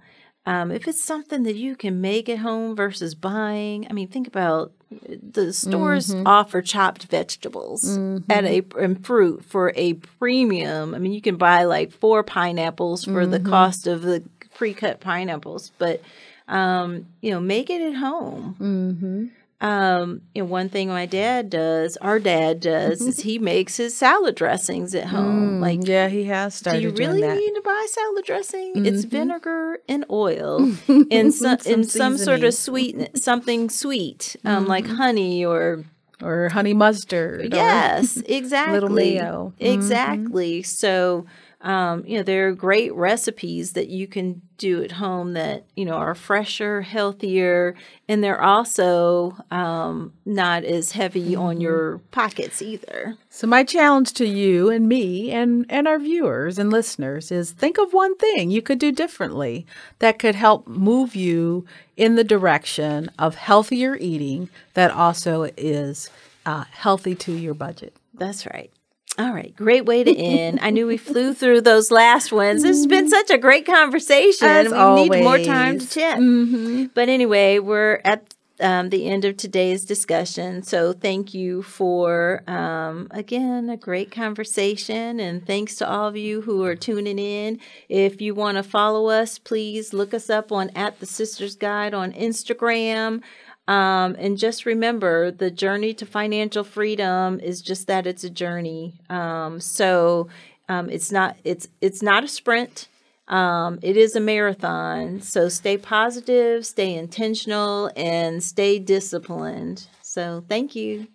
Um, 0.46 0.70
if 0.70 0.86
it's 0.86 1.02
something 1.02 1.42
that 1.42 1.56
you 1.56 1.74
can 1.74 2.00
make 2.00 2.28
at 2.28 2.38
home 2.38 2.76
versus 2.76 3.14
buying, 3.16 3.86
I 3.90 3.92
mean, 3.92 4.06
think 4.08 4.28
about 4.28 4.72
the 4.90 5.52
stores 5.52 6.14
Mm-hmm. 6.14 6.26
offer 6.26 6.62
chopped 6.62 7.04
vegetables 7.06 7.98
at 8.30 8.44
a 8.44 8.62
and 8.78 9.04
fruit 9.04 9.44
for 9.44 9.72
a 9.74 9.94
premium. 9.94 10.94
I 10.94 10.98
mean, 10.98 11.12
you 11.12 11.20
can 11.20 11.36
buy 11.36 11.64
like 11.64 11.90
four 11.92 12.22
pineapples 12.22 13.04
for 13.04 13.22
Mm-hmm. 13.22 13.30
the 13.32 13.40
cost 13.40 13.86
of 13.88 14.02
the 14.02 14.22
pre-cut 14.54 15.00
pineapples, 15.00 15.72
but 15.78 16.00
um, 16.48 17.06
you 17.20 17.32
know, 17.32 17.40
make 17.40 17.68
it 17.68 17.80
at 17.82 17.94
home. 17.96 19.32
Um, 19.60 20.20
and 20.34 20.50
one 20.50 20.68
thing 20.68 20.88
my 20.88 21.06
dad 21.06 21.48
does, 21.50 21.96
our 21.98 22.18
dad 22.18 22.60
does, 22.60 23.00
is 23.00 23.20
he 23.20 23.38
makes 23.52 23.76
his 23.78 23.96
salad 23.96 24.34
dressings 24.34 24.94
at 24.94 25.06
home. 25.06 25.60
like, 25.60 25.80
yeah, 25.86 26.08
he 26.08 26.24
has 26.24 26.54
started. 26.54 26.80
do 26.80 26.88
you 26.88 26.92
really 26.94 27.22
that. 27.22 27.36
need 27.36 27.54
to 27.54 27.62
buy 27.62 27.86
salad 27.88 28.24
dressing? 28.26 28.84
It's 28.84 29.04
vinegar 29.04 29.78
and 29.88 30.04
oil 30.10 30.58
and 30.88 31.32
some, 31.32 31.58
Some 31.58 31.72
and 31.72 31.90
some 31.90 32.18
sort 32.18 32.44
of 32.44 32.52
sweet, 32.54 33.16
something 33.18 33.70
sweet, 33.70 34.36
um, 34.44 34.66
like 34.66 34.86
honey 34.86 35.44
or 35.44 35.84
or 36.22 36.48
honey 36.50 36.72
mustard. 36.74 37.40
or- 37.52 37.56
Yes, 37.56 38.16
exactly. 38.26 39.14
mayo. 39.14 39.52
Exactly. 39.58 40.62
So, 40.62 41.26
um, 41.62 42.04
you 42.06 42.18
know, 42.18 42.22
there 42.22 42.48
are 42.48 42.52
great 42.52 42.94
recipes 42.94 43.72
that 43.72 43.88
you 43.88 44.06
can 44.06 44.42
do 44.58 44.82
at 44.82 44.92
home 44.92 45.32
that, 45.32 45.64
you 45.74 45.84
know, 45.84 45.94
are 45.94 46.14
fresher, 46.14 46.82
healthier, 46.82 47.74
and 48.08 48.22
they're 48.22 48.42
also 48.42 49.36
um, 49.50 50.12
not 50.24 50.64
as 50.64 50.92
heavy 50.92 51.34
on 51.34 51.60
your 51.60 51.98
pockets 52.10 52.60
either. 52.60 53.16
So 53.30 53.46
my 53.46 53.64
challenge 53.64 54.12
to 54.14 54.26
you 54.26 54.70
and 54.70 54.88
me 54.88 55.30
and 55.30 55.66
and 55.68 55.88
our 55.88 55.98
viewers 55.98 56.58
and 56.58 56.70
listeners 56.70 57.32
is 57.32 57.52
think 57.52 57.78
of 57.78 57.92
one 57.92 58.16
thing 58.16 58.50
you 58.50 58.62
could 58.62 58.78
do 58.78 58.92
differently 58.92 59.66
that 59.98 60.18
could 60.18 60.34
help 60.34 60.68
move 60.68 61.16
you 61.16 61.64
in 61.96 62.16
the 62.16 62.24
direction 62.24 63.10
of 63.18 63.34
healthier 63.34 63.96
eating 63.96 64.50
that 64.74 64.90
also 64.90 65.44
is 65.56 66.10
uh, 66.44 66.64
healthy 66.70 67.14
to 67.14 67.32
your 67.32 67.54
budget. 67.54 67.96
That's 68.14 68.46
right. 68.46 68.70
All 69.18 69.32
right, 69.32 69.54
great 69.56 69.86
way 69.86 70.04
to 70.04 70.14
end. 70.14 70.58
I 70.60 70.70
knew 70.70 70.86
we 70.86 70.98
flew 70.98 71.32
through 71.32 71.62
those 71.62 71.90
last 71.90 72.32
ones. 72.32 72.62
This 72.62 72.76
has 72.76 72.86
been 72.86 73.08
such 73.08 73.30
a 73.30 73.38
great 73.38 73.64
conversation. 73.64 74.46
As 74.46 74.70
we 74.70 75.08
need 75.08 75.22
more 75.24 75.38
time 75.38 75.78
to 75.78 76.02
always. 76.02 76.88
chat. 76.88 76.94
But 76.94 77.08
anyway, 77.08 77.58
we're 77.58 78.00
at 78.04 78.34
um, 78.60 78.90
the 78.90 79.06
end 79.06 79.24
of 79.24 79.36
today's 79.36 79.84
discussion. 79.84 80.62
So 80.62 80.92
thank 80.92 81.34
you 81.34 81.62
for, 81.62 82.42
um, 82.46 83.08
again, 83.10 83.68
a 83.68 83.76
great 83.76 84.10
conversation. 84.10 85.20
And 85.20 85.46
thanks 85.46 85.76
to 85.76 85.88
all 85.88 86.08
of 86.08 86.16
you 86.16 86.40
who 86.42 86.64
are 86.64 86.76
tuning 86.76 87.18
in. 87.18 87.60
If 87.88 88.20
you 88.20 88.34
want 88.34 88.56
to 88.56 88.62
follow 88.62 89.06
us, 89.08 89.38
please 89.38 89.92
look 89.92 90.14
us 90.14 90.30
up 90.30 90.52
on 90.52 90.70
at 90.70 91.00
the 91.00 91.06
Sisters 91.06 91.56
Guide 91.56 91.94
on 91.94 92.12
Instagram. 92.12 93.22
Um, 93.68 94.14
and 94.18 94.38
just 94.38 94.64
remember 94.64 95.30
the 95.30 95.50
journey 95.50 95.92
to 95.94 96.06
financial 96.06 96.62
freedom 96.62 97.40
is 97.40 97.60
just 97.60 97.86
that 97.88 98.06
it's 98.06 98.24
a 98.24 98.30
journey. 98.30 99.00
Um, 99.10 99.60
so 99.60 100.28
um, 100.68 100.88
it's 100.90 101.10
not 101.10 101.36
it's 101.44 101.68
it's 101.80 102.02
not 102.02 102.24
a 102.24 102.28
sprint. 102.28 102.88
Um, 103.28 103.80
it 103.82 103.96
is 103.96 104.14
a 104.14 104.20
marathon. 104.20 105.20
So 105.20 105.48
stay 105.48 105.76
positive, 105.78 106.64
stay 106.64 106.94
intentional, 106.94 107.90
and 107.96 108.42
stay 108.42 108.78
disciplined. 108.78 109.88
So 110.02 110.44
thank 110.48 110.76
you. 110.76 111.08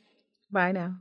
Bye 0.51 0.73
now. 0.73 0.95